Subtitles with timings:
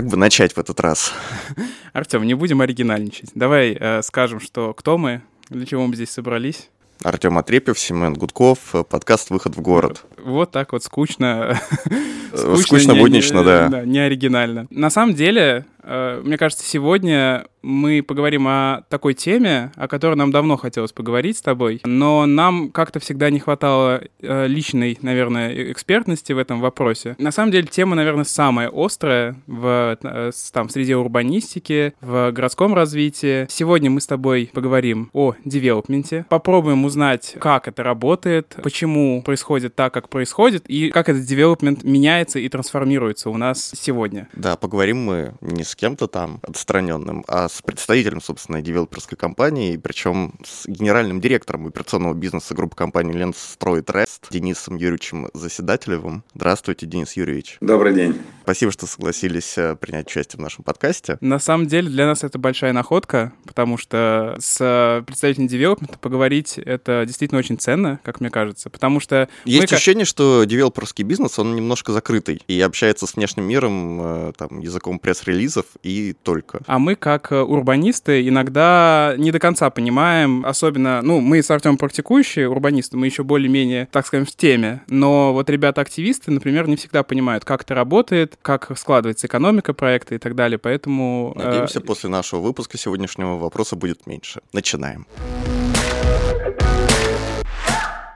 [0.00, 1.12] как бы начать в этот раз?
[1.92, 3.32] Артем, не будем оригинальничать.
[3.34, 5.20] Давай э, скажем, что кто мы,
[5.50, 6.70] для чего мы здесь собрались.
[7.02, 10.06] Артем Отрепьев, Семен Гудков, подкаст «Выход в город».
[10.16, 11.60] Вот, вот так вот скучно.
[12.34, 13.68] скучно, скучно буднично, да.
[13.68, 13.84] да.
[13.84, 14.66] Не оригинально.
[14.70, 20.30] На самом деле, э, мне кажется, сегодня мы поговорим о такой теме, о которой нам
[20.30, 26.32] давно хотелось поговорить с тобой, но нам как-то всегда не хватало э, личной, наверное, экспертности
[26.32, 27.16] в этом вопросе.
[27.18, 33.46] На самом деле тема, наверное, самая острая в, э, там, среди урбанистики, в городском развитии.
[33.50, 39.92] Сегодня мы с тобой поговорим о девелопменте, попробуем узнать, как это работает, почему происходит так,
[39.92, 44.28] как происходит, и как этот девелопмент меняется и трансформируется у нас сегодня.
[44.32, 50.34] Да, поговорим мы не с кем-то там отстраненным, а с представителем, собственно, девелоперской компании, причем
[50.44, 56.24] с генеральным директором операционного бизнеса группы компании Ленстрой Трест Денисом Юрьевичем Заседателевым.
[56.34, 57.56] Здравствуйте, Денис Юрьевич.
[57.60, 58.20] Добрый день.
[58.50, 61.18] Спасибо, что согласились э, принять участие в нашем подкасте.
[61.20, 67.04] На самом деле для нас это большая находка, потому что с представителем девелопмента поговорить это
[67.06, 69.28] действительно очень ценно, как мне кажется, потому что...
[69.44, 69.76] Есть мы...
[69.76, 74.98] ощущение, что девелоперский бизнес, он немножко закрытый и общается с внешним миром э, там, языком
[74.98, 76.62] пресс-релизов и только.
[76.66, 82.48] А мы, как урбанисты иногда не до конца понимаем, особенно, ну, мы с Артем практикующие
[82.48, 87.44] урбанисты, мы еще более-менее, так скажем, в теме, но вот ребята-активисты, например, не всегда понимают,
[87.44, 91.34] как это работает, как складывается экономика проекта и так далее, поэтому...
[91.36, 94.40] Э, Надеемся, после нашего выпуска сегодняшнего вопроса будет меньше.
[94.52, 95.06] Начинаем.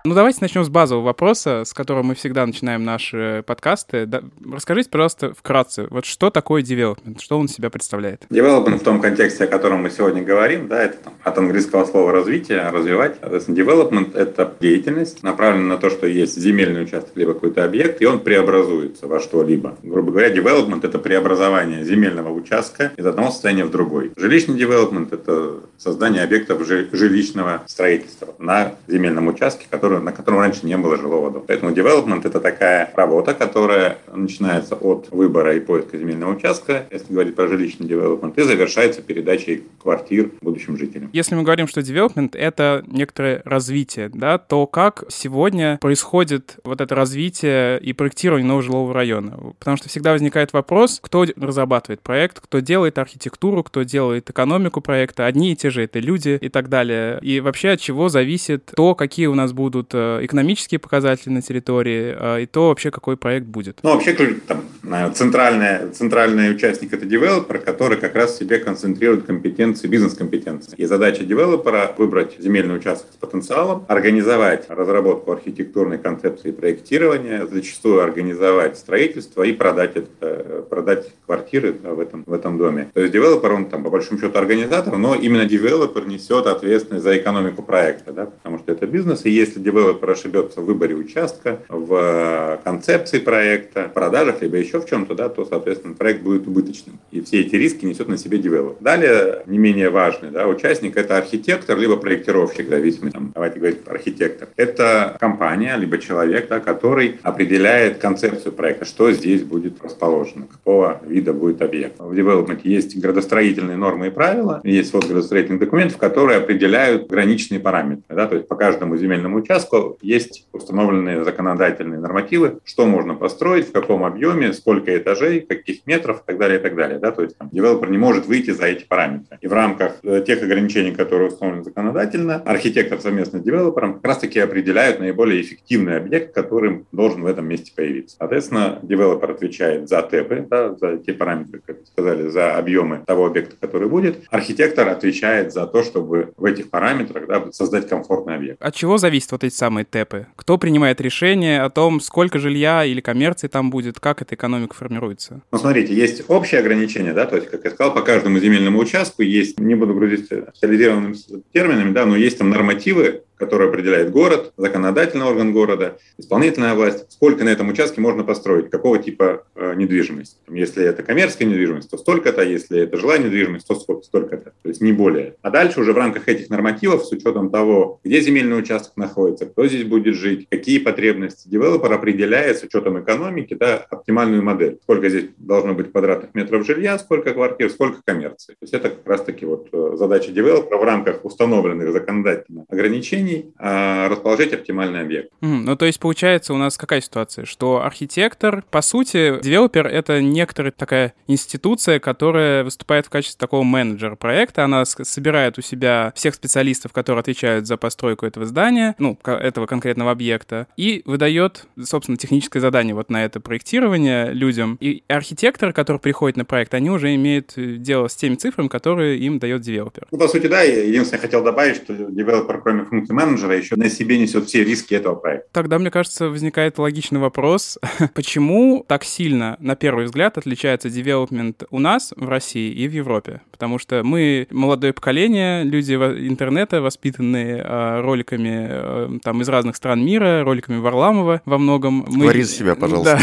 [0.06, 4.04] Ну, давайте начнем с базового вопроса, с которого мы всегда начинаем наши подкасты.
[4.04, 4.20] Да,
[4.52, 8.26] расскажите, пожалуйста, вкратце, вот что такое development, что он себя представляет?
[8.28, 12.12] Development в том контексте, о котором мы сегодня говорим, да, это там, от английского слова
[12.12, 13.16] развитие, развивать.
[13.18, 18.04] Соответственно, development— это деятельность, направленная на то, что есть земельный участок, либо какой-то объект, и
[18.04, 19.78] он преобразуется во что-либо.
[19.82, 24.12] Грубо говоря, development— это преобразование земельного участка из одного состояния в другой.
[24.16, 30.66] Жилищный development— это создание объектов жилищного строительства на земельном участке, который который, на котором раньше
[30.66, 31.44] не было жилого дома.
[31.46, 37.34] Поэтому development– это такая работа, которая начинается от выбора и поиска земельного участка, если говорить
[37.34, 41.10] про жилищный development, и завершается передачей квартир будущим жителям.
[41.12, 46.94] Если мы говорим, что development– это некоторое развитие, да, то как сегодня происходит вот это
[46.94, 49.38] развитие и проектирование нового жилого района?
[49.58, 55.26] Потому что всегда возникает вопрос, кто разрабатывает проект, кто делает архитектуру, кто делает экономику проекта,
[55.26, 57.18] одни и те же это люди и так далее.
[57.22, 61.42] И вообще от чего зависит то, какие у нас будут будут э, экономические показатели на
[61.42, 63.78] территории, э, и то вообще какой проект будет.
[63.82, 64.14] Ну, вообще,
[64.46, 70.74] там, центральный, центральный участник– это девелопер, который как раз себе концентрирует компетенции, бизнес-компетенции.
[70.76, 78.78] И задача девелопера– выбрать земельный участок с потенциалом, организовать разработку архитектурной концепции проектирования, зачастую организовать
[78.78, 82.88] строительство и продать, это, продать квартиры в этом, в этом доме.
[82.94, 87.16] То есть девелопер, он там по большому счету организатор, но именно девелопер несет ответственность за
[87.16, 92.60] экономику проекта, да, потому что это бизнес, и если девелопер ошибется в выборе участка, в
[92.64, 96.98] концепции проекта, в продажах, либо еще в чем-то, да, то, соответственно, проект будет убыточным.
[97.10, 98.76] И все эти риски несет на себе девелопер.
[98.80, 104.48] Далее, не менее важный да, участник– это архитектор, либо проектировщик, зависимый, там, давайте говорить, архитектор.
[104.56, 111.32] Это компания, либо человек, да, который определяет концепцию проекта, что здесь будет расположено, какого вида
[111.32, 111.98] будет объект.
[111.98, 118.14] В девелопменте есть градостроительные нормы и правила, есть вот градостроительных документов, которые определяют граничные параметры.
[118.14, 123.68] Да, то есть по каждому земельному участку участку есть установленные законодательные нормативы, что можно построить,
[123.68, 126.98] в каком объеме, сколько этажей, каких метров и так далее, и так далее.
[126.98, 127.10] Да?
[127.10, 129.38] То есть там, девелопер не может выйти за эти параметры.
[129.40, 134.38] И в рамках э, тех ограничений, которые установлены законодательно, архитектор совместно с девелопером как раз-таки
[134.38, 138.16] определяют наиболее эффективный объект, который должен в этом месте появиться.
[138.18, 143.26] Соответственно, девелопер отвечает за ТЭПы, да, за те параметры, как вы сказали, за объемы того
[143.26, 144.22] объекта, который будет.
[144.30, 148.62] Архитектор отвечает за то, чтобы в этих параметрах да, создать комфортный объект.
[148.62, 150.26] От чего зависит вот эти самые ТЭПы?
[150.36, 155.42] Кто принимает решение о том, сколько жилья или коммерции там будет, как эта экономика формируется?
[155.52, 159.22] Ну, смотрите, есть общие ограничения, да, то есть, как я сказал, по каждому земельному участку
[159.22, 161.16] есть, не буду грузить специализированными
[161.52, 167.44] терминами, да, но есть там нормативы, который определяет город, законодательный орган города, исполнительная власть, сколько
[167.44, 170.36] на этом участке можно построить, какого типа э, недвижимости.
[170.48, 174.92] Если это коммерческая недвижимость, то столько-то, если это жилая недвижимость, то столько-то, то есть не
[174.92, 175.36] более.
[175.42, 179.66] А дальше уже в рамках этих нормативов, с учетом того, где земельный участок находится, кто
[179.66, 184.78] здесь будет жить, какие потребности, девелопер определяет с учетом экономики да, оптимальную модель.
[184.82, 188.52] Сколько здесь должно быть квадратных метров жилья, сколько квартир, сколько коммерции.
[188.52, 193.52] То есть это как раз-таки вот э, задача девелопера в рамках установленных законодательно ограничений ограничений
[193.58, 195.30] а, расположить оптимальный объект.
[195.40, 197.44] Mm, ну, то есть, получается, у нас какая ситуация?
[197.44, 204.16] Что архитектор, по сути, девелопер— это некоторая такая институция, которая выступает в качестве такого менеджера
[204.16, 204.64] проекта.
[204.64, 210.10] Она собирает у себя всех специалистов, которые отвечают за постройку этого здания, ну, этого конкретного
[210.10, 214.76] объекта, и выдает, собственно, техническое задание вот на это проектирование людям.
[214.80, 219.18] И архитектор, который приходит на проект, они уже имеют э, дело с теми цифрами, которые
[219.18, 220.06] им дает девелопер.
[220.10, 220.62] Ну, по сути, да.
[220.62, 224.94] Единственное, я хотел добавить, что девелопер, кроме функции менеджера, еще на себе несет все риски
[224.94, 225.48] этого проекта.
[225.52, 227.78] Тогда, мне кажется, возникает логичный вопрос,
[228.14, 233.40] почему так сильно, на первый взгляд, отличается девелопмент у нас в России и в Европе?
[233.54, 240.04] Потому что мы молодое поколение, люди интернета, воспитанные э, роликами э, там из разных стран
[240.04, 242.04] мира, роликами Варламова во многом.
[242.08, 242.22] Мы...
[242.22, 243.20] Говори за себя, пожалуйста.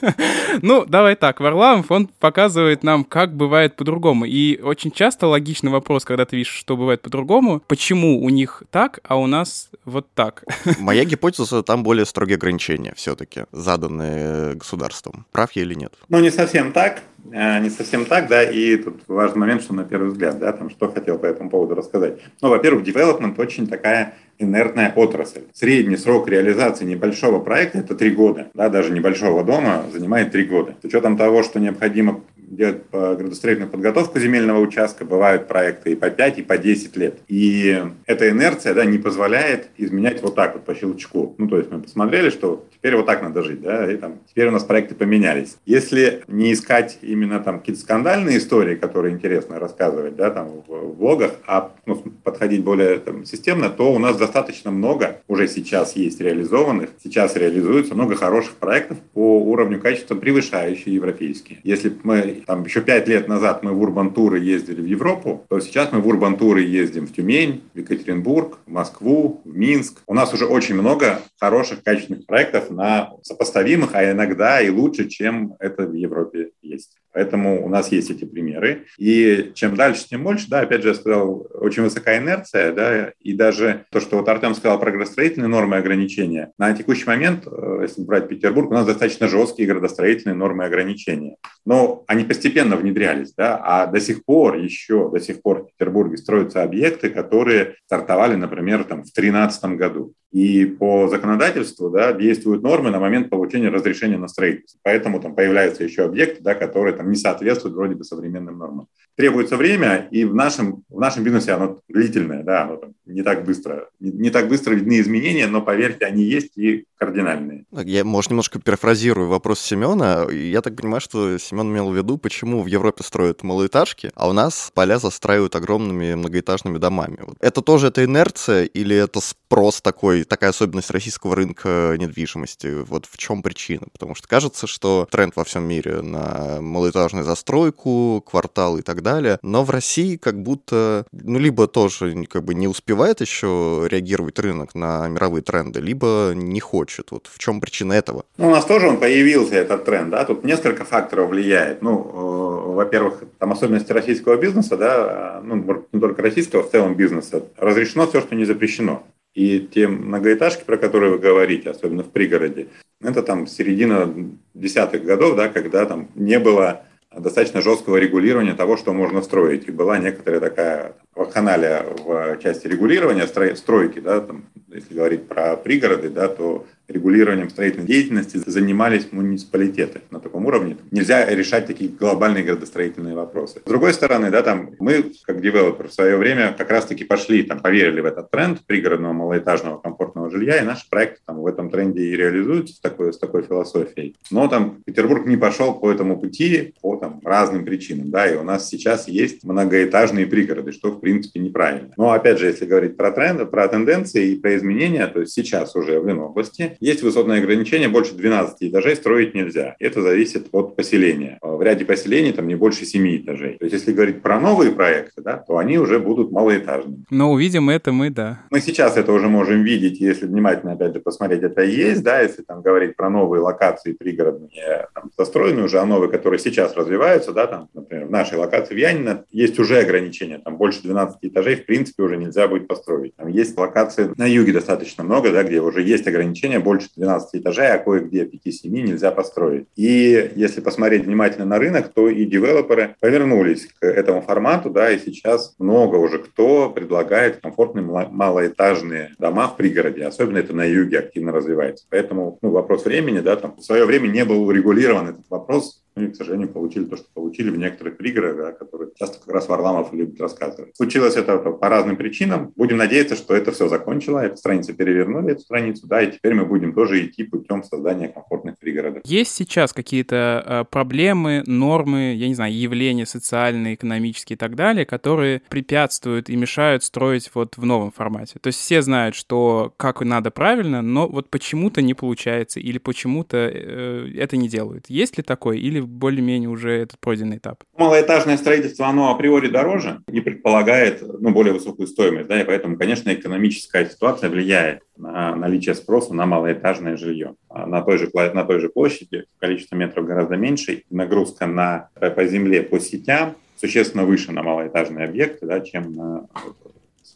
[0.00, 0.14] Да.
[0.62, 4.24] ну, давай так, Варламов, он показывает нам, как бывает по-другому.
[4.24, 9.00] И очень часто логичный вопрос, когда ты видишь, что бывает по-другому, почему у них так,
[9.04, 10.44] а у нас вот так.
[10.78, 15.26] Моя гипотеза, там более строгие ограничения все-таки, заданные государством.
[15.30, 15.92] Прав я или нет?
[16.08, 17.02] Ну, не совсем так.
[17.32, 20.70] Э, не совсем так, да, и тут важный момент, что на первый взгляд, да, там,
[20.70, 22.18] что хотел по этому поводу рассказать.
[22.40, 25.42] Ну, во-первых, development очень такая инертная отрасль.
[25.52, 28.48] Средний срок реализации небольшого проекта– это три года.
[28.54, 30.74] Да, даже небольшого дома занимает три года.
[30.82, 36.38] С учетом того, что необходимо делать градостроительную подготовку земельного участка, бывают проекты и по 5,
[36.38, 37.18] и по 10 лет.
[37.28, 41.34] И эта инерция да, не позволяет изменять вот так вот по щелчку.
[41.38, 44.48] Ну, то есть мы посмотрели, что теперь вот так надо жить, да, и там теперь
[44.48, 45.56] у нас проекты поменялись.
[45.64, 51.32] Если не искать именно там какие-то скандальные истории, которые интересно рассказывать, да, там в блогах,
[51.46, 56.90] а ну, подходить более там, системно, то у нас достаточно много уже сейчас есть реализованных,
[57.02, 61.58] сейчас реализуется много хороших проектов по уровню качества, превышающие европейские.
[61.62, 65.92] Если мы там еще пять лет назад мы в урбан-туры ездили в Европу, то сейчас
[65.92, 70.02] мы в урбан-туры ездим в Тюмень, в Екатеринбург, в Москву, в Минск.
[70.06, 75.54] У нас уже очень много хороших, качественных проектов на сопоставимых, а иногда и лучше, чем
[75.58, 76.96] это в Европе есть.
[77.14, 78.86] Поэтому у нас есть эти примеры.
[78.98, 83.32] И чем дальше, тем больше, да, опять же, я сказал, очень высокая инерция, да, и
[83.32, 86.52] даже то, что вот Артем сказал про градостроительные нормы и ограничения.
[86.58, 91.36] На текущий момент, э, если брать Петербург, у нас достаточно жесткие градостроительные нормы и ограничения.
[91.64, 96.16] Но они постепенно внедрялись, да, а до сих пор еще, до сих пор в Петербурге
[96.16, 100.14] строятся объекты, которые стартовали, например, там в 2013 году.
[100.34, 104.80] И по законодательству да, действуют нормы на момент получения разрешения на строительство.
[104.82, 108.88] Поэтому там появляются еще объекты, да, которые там, не соответствуют вроде бы современным нормам.
[109.14, 113.44] Требуется время, и в нашем, в нашем бизнесе оно длительное, да, оно там не так
[113.44, 117.64] быстро, не, не так быстро видны изменения, но поверьте, они есть и кардинальные.
[117.70, 120.26] Я, может, немножко перефразирую вопрос Семена.
[120.32, 124.32] Я так понимаю, что Семен имел в виду, почему в Европе строят малоэтажки, а у
[124.32, 127.18] нас поля застраивают огромными многоэтажными домами.
[127.38, 132.82] Это тоже это инерция или это спрос такой такая особенность российского рынка недвижимости.
[132.84, 133.86] Вот в чем причина?
[133.92, 139.38] Потому что кажется, что тренд во всем мире на малоэтажную застройку, кварталы и так далее,
[139.42, 144.74] но в России как будто, ну, либо тоже как бы не успевает еще реагировать рынок
[144.74, 147.10] на мировые тренды, либо не хочет.
[147.10, 148.24] Вот в чем причина этого?
[148.36, 151.82] Ну, у нас тоже он появился, этот тренд, да, тут несколько факторов влияет.
[151.82, 157.42] Ну, э, во-первых, там особенности российского бизнеса, да, ну, не только российского, в целом бизнеса,
[157.56, 159.02] разрешено все, что не запрещено.
[159.34, 162.68] И те многоэтажки, про которые вы говорите, особенно в пригороде,
[163.02, 164.12] это там середина
[164.54, 169.68] десятых годов, да, когда там не было достаточно жесткого регулирования того, что можно строить.
[169.68, 176.10] И была некоторая такая вакханалия в части регулирования стройки, да, там, если говорить про пригороды,
[176.10, 180.76] да, то регулированием строительной деятельности занимались муниципалитеты на таком уровне.
[180.90, 183.60] Нельзя решать такие глобальные градостроительные вопросы.
[183.64, 187.60] С другой стороны, да, там мы, как девелопер, в свое время как раз-таки пошли, там,
[187.60, 192.02] поверили в этот тренд пригородного малоэтажного комфортного жилья, и наши проекты там в этом тренде
[192.02, 194.16] и реализуются с такой, с такой философией.
[194.30, 198.42] Но там Петербург не пошел по этому пути по там, разным причинам, да, и у
[198.42, 201.92] нас сейчас есть многоэтажные пригороды, что в принципе неправильно.
[201.96, 205.76] Но опять же, если говорить про тренды, про тенденции и про изменения, то есть сейчас
[205.76, 209.76] уже в Ленобласти есть высотное ограничение, больше 12 этажей строить нельзя.
[209.78, 211.38] Это зависит от поселения.
[211.42, 213.56] В ряде поселений там не больше 7 этажей.
[213.58, 217.04] То есть если говорить про новые проекты, да, то они уже будут малоэтажными.
[217.10, 218.40] Но увидим это мы, да.
[218.50, 222.20] Мы сейчас это уже можем видеть, если внимательно, опять же, посмотреть, это и есть, да,
[222.20, 227.32] если там говорить про новые локации пригородные, там, застроенные уже, а новые, которые сейчас развиваются,
[227.32, 231.56] да, там, например, в нашей локации в Янино есть уже ограничения, там больше 12 этажей
[231.56, 233.14] в принципе уже нельзя будет построить.
[233.16, 237.68] Там есть локации на юге достаточно много, да, где уже есть ограничения больше 12 этажей,
[237.68, 239.66] а кое-где 5-7 нельзя построить.
[239.76, 244.98] И если посмотреть внимательно на рынок, то и девелоперы повернулись к этому формату, да, и
[244.98, 251.32] сейчас много уже кто предлагает комфортные малоэтажные дома в пригороде, особенно это на юге активно
[251.32, 251.86] развивается.
[251.90, 256.04] Поэтому ну, вопрос времени, да, там в свое время не был урегулирован этот вопрос, ну
[256.04, 259.48] и, к сожалению, получили то, что получили в некоторых пригородах, да, которые часто как раз
[259.48, 260.76] Варламов любит рассказывать.
[260.76, 262.52] Случилось это по разным причинам.
[262.56, 266.46] Будем надеяться, что это все закончило, эту страницу перевернули, эту страницу, да, и теперь мы
[266.46, 269.02] будем тоже идти путем создания комфортных пригородов.
[269.04, 274.86] Есть сейчас какие-то э, проблемы, нормы, я не знаю, явления социальные, экономические и так далее,
[274.86, 278.38] которые препятствуют и мешают строить вот в новом формате?
[278.40, 283.36] То есть все знают, что как надо правильно, но вот почему-то не получается или почему-то
[283.36, 284.86] э, это не делают.
[284.88, 285.56] Есть ли такое?
[285.56, 287.64] Или более-менее уже этот пройденный этап?
[287.76, 293.12] Малоэтажное строительство, оно априори дороже и предполагает ну, более высокую стоимость, да, и поэтому, конечно,
[293.12, 297.34] экономическая ситуация влияет на наличие спроса на малоэтажное жилье.
[297.48, 302.24] А на той же, на той же площади количество метров гораздо меньше, нагрузка на, по
[302.26, 306.26] земле, по сетям существенно выше на малоэтажные объекты, да, чем на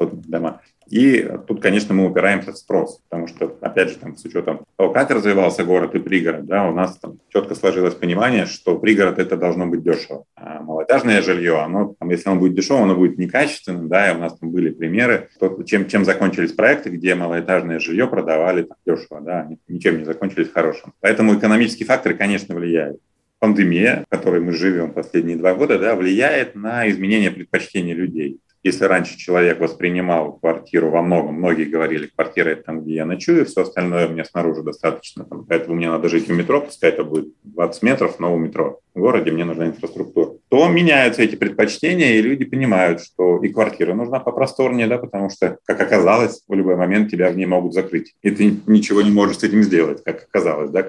[0.01, 0.61] дома.
[0.91, 4.93] И тут, конечно, мы упираемся в спрос, потому что, опять же, там, с учетом того,
[4.93, 9.37] как развивался город и пригород, да, у нас там четко сложилось понимание, что пригород это
[9.37, 10.25] должно быть дешево.
[10.35, 14.19] А малоэтажное жилье, оно, там, если оно будет дешево, оно будет некачественным, да, и у
[14.19, 19.21] нас там были примеры, то, чем, чем закончились проекты, где малоэтажное жилье продавали там, дешево,
[19.21, 20.95] да, ничем не закончились хорошим.
[21.01, 22.99] Поэтому экономические факторы, конечно, влияют
[23.39, 28.41] пандемия, в которой мы живем последние два года, да, влияет на изменение предпочтений людей.
[28.65, 33.47] Если раньше человек воспринимал квартиру во многом, многие говорили, квартира это там, где я ночую,
[33.47, 37.29] все остальное мне снаружи достаточно, там, поэтому мне надо жить в метро, пускай это будет
[37.45, 38.81] 20 метров, но у метро.
[38.95, 40.33] В городе мне нужна инфраструктура.
[40.49, 45.59] То меняются эти предпочтения, и люди понимают, что и квартира нужна попросторнее, да, потому что,
[45.65, 48.17] как оказалось, в любой момент тебя в ней могут закрыть.
[48.23, 50.83] И ты ничего не можешь с этим сделать, как оказалось, да,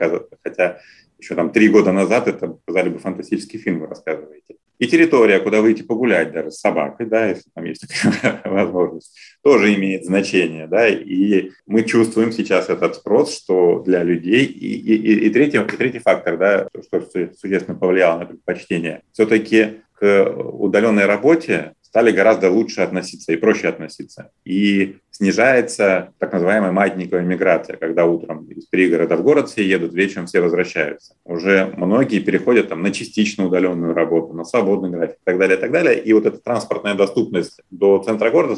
[0.44, 0.80] хотя
[1.20, 4.56] еще там три года назад это сказали бы фантастический фильм, вы рассказываете.
[4.80, 9.76] И территория, куда выйти погулять даже с собакой, да, если там есть такая возможность, тоже
[9.76, 15.28] имеет значение, да, и мы чувствуем сейчас этот спрос, что для людей, и, и, и,
[15.28, 17.02] и, третий, и третий фактор, да, что
[17.38, 24.32] существенно повлияло на предпочтение, все-таки к удаленной работе стали гораздо лучше относиться и проще относиться.
[24.46, 30.28] И снижается так называемая маятниковая миграция, когда утром из пригорода в город все едут, вечером
[30.28, 31.14] все возвращаются.
[31.26, 35.62] Уже многие переходят там, на частично удаленную работу, на свободный график и так далее, и
[35.62, 36.00] так далее.
[36.00, 38.56] И вот эта транспортная доступность до центра города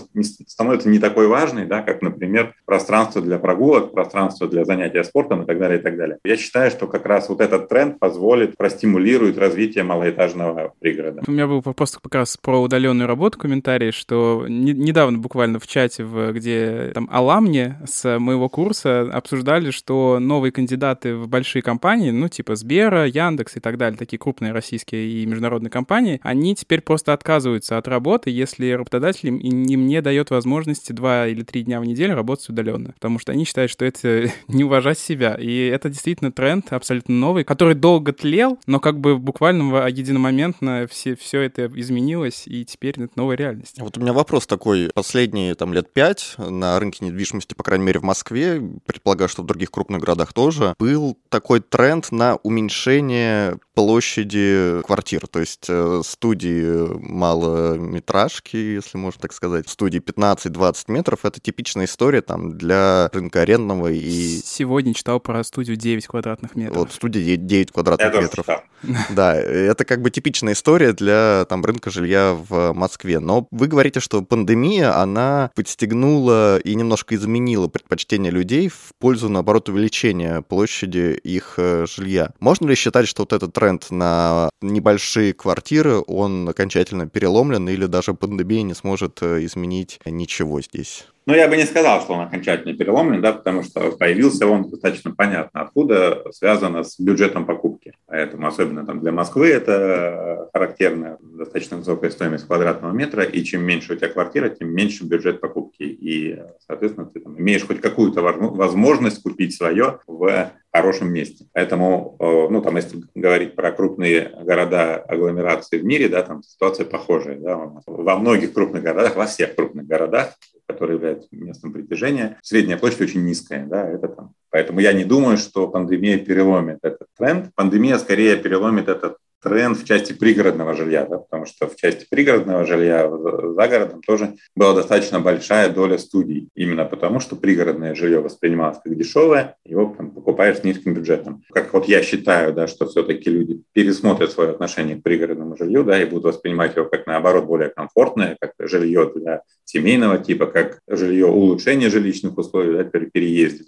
[0.47, 5.45] становится не такой важной, да, как, например, пространство для прогулок, пространство для занятия спортом и
[5.47, 6.19] так далее, и так далее.
[6.23, 11.23] Я считаю, что как раз вот этот тренд позволит, простимулирует развитие малоэтажного пригорода.
[11.27, 15.65] У меня был вопрос как раз про удаленную работу, комментарий, что не, недавно буквально в
[15.65, 21.61] чате, в, где где там аламни с моего курса обсуждали, что новые кандидаты в большие
[21.61, 26.55] компании, ну, типа Сбера, Яндекс и так далее, такие крупные российские и международные компании, они
[26.55, 31.63] теперь просто отказываются от работы, если работодатель им, им не дает возможности два или три
[31.63, 35.35] дня в неделю работать удаленно, потому что они считают, что это не уважать себя.
[35.39, 41.15] И это действительно тренд абсолютно новый, который долго тлел, но как бы буквально единомоментно все,
[41.15, 43.77] все это изменилось, и теперь это новая реальность.
[43.79, 44.89] Вот у меня вопрос такой.
[44.93, 49.45] Последние там лет пять на рынке недвижимости, по крайней мере, в Москве, предполагаю, что в
[49.45, 56.87] других крупных городах тоже, был такой тренд на уменьшение площади квартир, то есть э, студии
[56.99, 63.87] малометражки, если можно так сказать, студии 15-20 метров, это типичная история там для рынка арендного
[63.87, 64.41] и...
[64.43, 66.77] Сегодня читал про студию 9 квадратных метров.
[66.77, 68.45] Вот, студия 9 квадратных Я метров.
[69.11, 73.19] Да, это как бы типичная история для там рынка жилья в Москве.
[73.19, 76.30] Но вы говорите, что пандемия, она подстегнула
[76.63, 82.31] и немножко изменила предпочтения людей в пользу, наоборот, увеличения площади их э, жилья.
[82.39, 88.13] Можно ли считать, что вот этот тренд на небольшие квартиры, он окончательно переломлен или даже
[88.13, 91.05] пандемия не сможет э, изменить ничего здесь?
[91.27, 95.11] Но я бы не сказал, что он окончательно переломлен, да, потому что появился он достаточно
[95.11, 97.93] понятно откуда, связано с бюджетом покупки.
[98.07, 103.93] Поэтому особенно там для Москвы это характерно, достаточно высокая стоимость квадратного метра, и чем меньше
[103.93, 105.83] у тебя квартира, тем меньше бюджет покупки.
[105.83, 111.45] И, соответственно, ты там, имеешь хоть какую-то возможность купить свое в хорошем месте.
[111.53, 116.85] Поэтому, э, ну, там, если говорить про крупные города, агломерации в мире, да, там ситуация
[116.85, 117.37] похожая.
[117.39, 120.35] Да, во многих крупных городах, во всех крупных городах
[120.67, 124.33] который является местом притяжения, средняя площадь очень низкая, да, это там.
[124.49, 127.53] Поэтому я не думаю, что пандемия переломит этот тренд.
[127.55, 132.65] Пандемия скорее переломит этот тренд в части пригородного жилья, да, потому что в части пригородного
[132.65, 138.79] жилья за городом тоже была достаточно большая доля студий, именно потому что пригородное жилье воспринималось
[138.83, 141.43] как дешевое, его там, покупаешь с низким бюджетом.
[141.51, 146.01] Как вот я считаю, да, что все-таки люди пересмотрят свое отношение к пригородному жилью, да,
[146.01, 151.27] и будут воспринимать его как наоборот более комфортное, как жилье для семейного типа, как жилье
[151.27, 153.09] улучшение жилищных условий да, при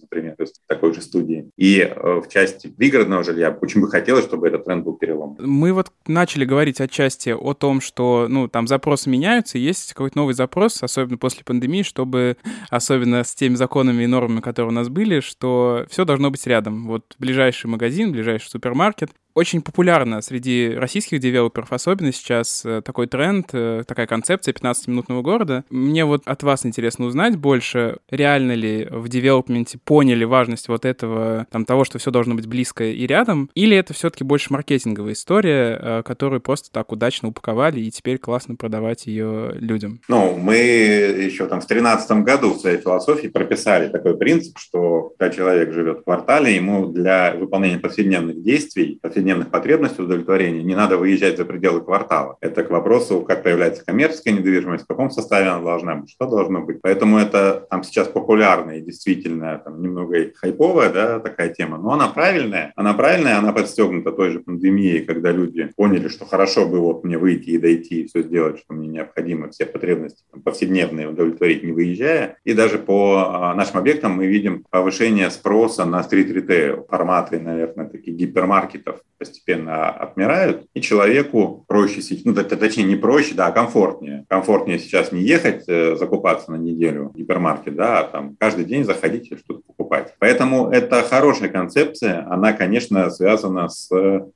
[0.01, 1.50] например, есть такой же студии.
[1.57, 5.38] И э, в части пригородного жилья очень бы хотелось, чтобы этот тренд был перелом.
[5.39, 10.33] Мы вот начали говорить отчасти о том, что ну, там запросы меняются, есть какой-то новый
[10.33, 12.38] запрос, особенно после пандемии, чтобы,
[12.69, 16.88] особенно с теми законами и нормами, которые у нас были, что все должно быть рядом.
[16.88, 23.50] Вот ближайший магазин, ближайший супермаркет, очень популярно среди российских девелоперов, особенно сейчас э, такой тренд,
[23.54, 25.63] э, такая концепция 15-минутного города.
[25.70, 31.48] Мне вот от вас интересно узнать больше, реально ли в девелопменте поняли важность вот этого,
[31.52, 35.80] там, того, что все должно быть близко и рядом, или это все-таки больше маркетинговая история,
[35.82, 40.02] э, которую просто так удачно упаковали и теперь классно продавать ее людям?
[40.08, 45.34] Ну, мы еще там в 2013 году в своей философии прописали такой принцип, что когда
[45.34, 49.00] человек живет в квартале, ему для выполнения повседневных действий,
[49.46, 52.38] потребностей удовлетворения, не надо выезжать за пределы квартала.
[52.42, 56.62] Это к вопросу, как появляется коммерческая недвижимость, в каком составе она должна быть, что должно
[56.62, 56.80] быть.
[56.82, 62.08] Поэтому это там сейчас популярная и действительно там, немного хайповая да, такая тема, но она
[62.08, 62.74] правильная.
[62.75, 67.18] Она правильная, она подстегнута той же пандемией, когда люди поняли, что хорошо бы вот мне
[67.18, 71.72] выйти и дойти, и все сделать, что мне необходимо, все потребности там, повседневные удовлетворить, не
[71.72, 72.38] выезжая.
[72.44, 78.15] И даже по а, нашим объектам мы видим повышение спроса на стрит-ритейл, форматы, наверное, таких
[78.15, 84.25] гипермаркетов, постепенно отмирают, и человеку проще, ну, точнее, не проще, да, а комфортнее.
[84.27, 88.84] Комфортнее сейчас не ехать э, закупаться на неделю в гипермаркет, да, а там каждый день
[88.84, 90.13] заходить и что-то покупать.
[90.20, 93.89] Поэтому это хорошая концепция, она, конечно, связана с,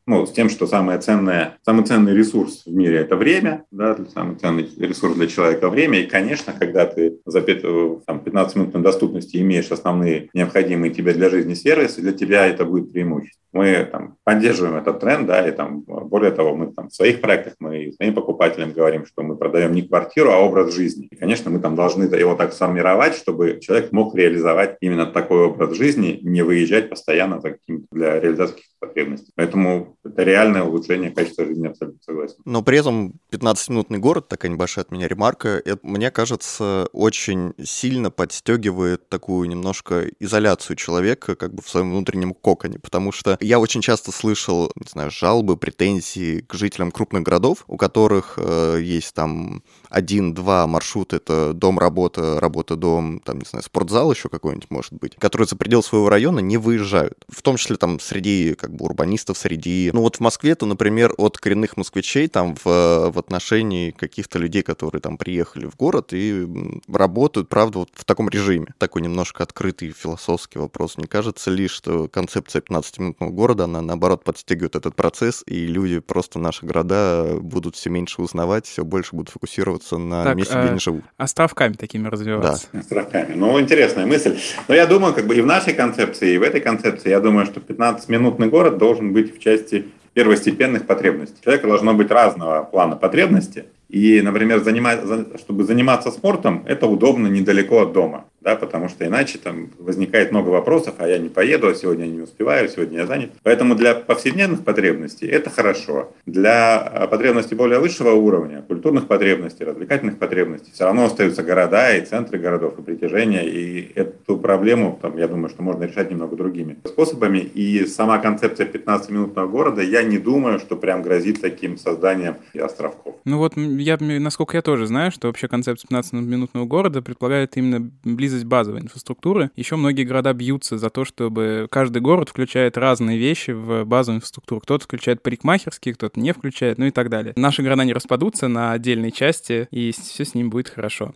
[0.06, 4.38] ну, с тем, что самое ценное, самый ценный ресурс в мире– это время, да, самый
[4.38, 9.70] ценный ресурс для человека– время, и, конечно, когда ты за 15 минут на доступности имеешь
[9.70, 13.47] основные необходимые тебе для жизни сервисы, для тебя это будет преимущество.
[13.58, 17.56] Мы там, поддерживаем этот тренд, да, и там, более того, мы там в своих проектах,
[17.60, 21.08] мы своим покупателям говорим, что мы продаем не квартиру, а образ жизни.
[21.08, 25.76] И, конечно, мы там должны его так сформировать, чтобы человек мог реализовать именно такой образ
[25.76, 27.58] жизни, не выезжать постоянно за
[27.92, 29.32] для реализации потребностей.
[29.36, 32.36] Поэтому это реальное улучшение качества жизни, абсолютно согласен.
[32.46, 38.12] Но при этом 15-минутный город, такая небольшая от меня ремарка, это, мне кажется, очень сильно
[38.12, 43.82] подстегивает такую немножко изоляцию человека как бы в своем внутреннем коконе, потому что я очень
[43.82, 49.64] часто слышал, не знаю, жалобы, претензии к жителям крупных городов, у которых э, есть там
[49.90, 55.56] один-два маршрута, это дом-работа, работа-дом, там, не знаю, спортзал еще какой-нибудь может быть, которые за
[55.56, 57.26] пределы своего района не выезжают.
[57.30, 59.92] В том числе там среди как бы урбанистов, среди...
[59.94, 64.62] Ну вот в Москве, то, например, от коренных москвичей там в, в отношении каких-то людей,
[64.62, 66.46] которые там приехали в город и
[66.92, 68.68] работают, правда, вот в таком режиме.
[68.78, 70.98] Такой немножко открытый философский вопрос.
[70.98, 76.38] Не кажется ли, что концепция 15-минутного города, она наоборот подстегивает этот процесс, и люди просто
[76.38, 80.80] наши города будут все меньше узнавать, все больше будут фокусироваться на так, месте, где они
[80.80, 81.06] живут.
[81.16, 82.68] Островками такими развиваться.
[82.74, 82.80] Да.
[82.80, 83.34] Островками.
[83.34, 84.38] Ну, интересная мысль.
[84.68, 87.46] Но я думаю, как бы и в нашей концепции, и в этой концепции, я думаю,
[87.46, 91.38] что 15-минутный город должен быть в части первостепенных потребностей.
[91.44, 95.00] Человека должно быть разного плана потребности, и, например, занимать,
[95.40, 100.48] чтобы заниматься спортом, это удобно недалеко от дома, да, потому что иначе там возникает много
[100.48, 103.32] вопросов, а я не поеду, а сегодня я не успеваю, сегодня я занят.
[103.44, 106.14] Поэтому для повседневных потребностей это хорошо.
[106.26, 112.06] Для а, потребностей более высшего уровня, культурных потребностей, развлекательных потребностей, все равно остаются города и
[112.06, 116.78] центры городов и притяжения, и эту проблему, там, я думаю, что можно решать немного другими
[116.86, 117.40] способами.
[117.40, 123.16] И сама концепция 15-минутного города, я не думаю, что прям грозит таким созданием островков.
[123.26, 128.37] Ну вот я, насколько я тоже знаю, что вообще концепция 15-минутного города предполагает именно близость
[128.44, 129.52] базовой инфраструктуры.
[129.56, 134.62] Еще многие города бьются за то, чтобы каждый город включает разные вещи в базовую инфраструктуру.
[134.62, 137.34] Кто-то включает парикмахерские, кто-то не включает, ну и так далее.
[137.36, 141.14] Наши города не распадутся на отдельные части, и все с ним будет хорошо.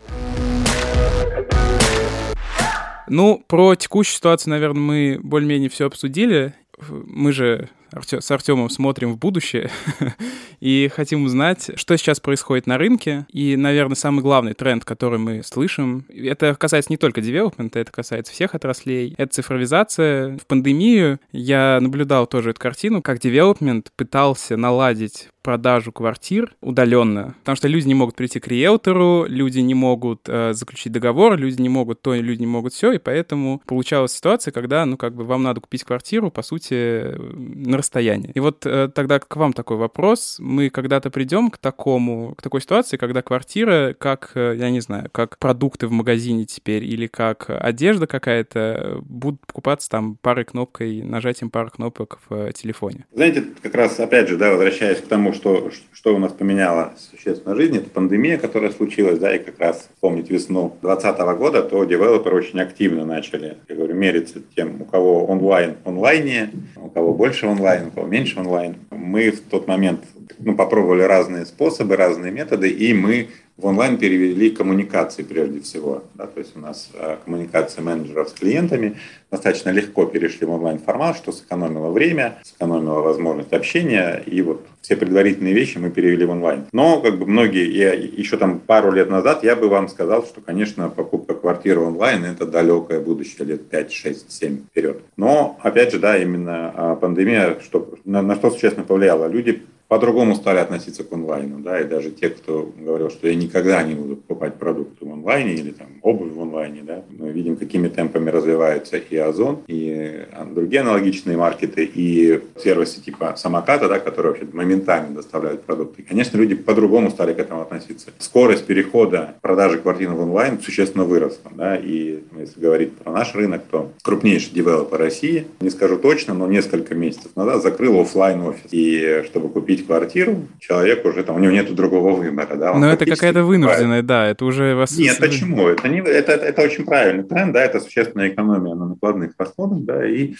[3.08, 6.54] Ну, про текущую ситуацию, наверное, мы более-менее все обсудили.
[6.90, 9.70] Мы же с Артемом смотрим в будущее
[10.60, 13.26] и хотим узнать, что сейчас происходит на рынке.
[13.32, 18.34] И, наверное, самый главный тренд, который мы слышим, это касается не только девелопмента, это касается
[18.34, 19.14] всех отраслей.
[19.18, 20.38] Это цифровизация.
[20.38, 27.56] В пандемию я наблюдал тоже эту картину, как девелопмент пытался наладить продажу квартир удаленно, потому
[27.56, 31.70] что люди не могут прийти к риэлтору, люди не могут э, заключить договор, люди не
[31.70, 35.44] могут то, люди не могут все, и поэтому получалась ситуация, когда, ну, как бы вам
[35.44, 38.32] надо купить квартиру, по сути, на расстоянии.
[38.34, 40.38] И вот э, тогда к вам такой вопрос.
[40.40, 45.10] Мы когда-то придем к такому, к такой ситуации, когда квартира, как, э, я не знаю,
[45.12, 51.50] как продукты в магазине теперь или как одежда какая-то, будут покупаться там парой кнопкой, нажатием
[51.50, 53.06] пары кнопок в телефоне.
[53.14, 57.56] Знаете, как раз, опять же, да, возвращаясь к тому, что, что у нас поменяло существенно
[57.56, 62.38] жизнь, это пандемия, которая случилась, да, и как раз помнить весну 2020 года, то девелоперы
[62.38, 67.71] очень активно начали, я говорю, мериться тем, у кого онлайн онлайне, у кого больше онлайн,
[67.80, 68.76] у кого меньше онлайн.
[68.92, 70.04] Мы в тот момент
[70.40, 73.30] ну, попробовали разные способы, разные методы, и мы
[73.62, 76.04] в онлайн перевели коммуникации прежде всего.
[76.16, 78.98] Да, то есть у нас э, коммуникации менеджеров с клиентами
[79.30, 84.96] достаточно легко перешли в онлайн формат, что сэкономило время, сэкономило возможность общения, и вот все
[84.96, 86.66] предварительные вещи мы перевели в онлайн.
[86.72, 90.42] Но как бы многие, я еще там пару лет назад я бы вам сказал, что,
[90.42, 95.02] конечно, покупка квартиры онлайн это далекое будущее лет 5, 6, 7 вперед.
[95.18, 99.28] Но, опять же, да, именно а, пандемия, что, на, на что существенно повлияла.
[99.28, 103.84] Люди по-другому стали относиться к онлайну, да, и даже те, кто говорил, что я никогда
[103.84, 107.90] не буду покупать продукты в онлайне или там обувь в онлайне, да, мы видим, какими
[107.90, 114.48] темпами развиваются и Озон, и другие аналогичные маркеты, и сервисы типа самоката, да, которые вообще
[114.54, 116.04] моментально доставляют продукты.
[116.04, 118.12] Конечно, люди по-другому стали к этому относиться.
[118.18, 123.64] Скорость перехода продажи квартир в онлайн существенно выросла, да, и если говорить про наш рынок,
[123.70, 129.24] то крупнейший девелопер России, не скажу точно, но несколько месяцев назад закрыл офлайн офис и
[129.26, 132.56] чтобы купить купить квартиру, человек уже там, у него нет другого выбора.
[132.56, 134.98] Да, Но это какая-то вынужденная, да, это уже вас...
[134.98, 135.68] Нет, почему?
[135.68, 140.08] Это, не, это, это очень правильный тренд, да, это существенная экономия на накладных расходах, да,
[140.08, 140.36] и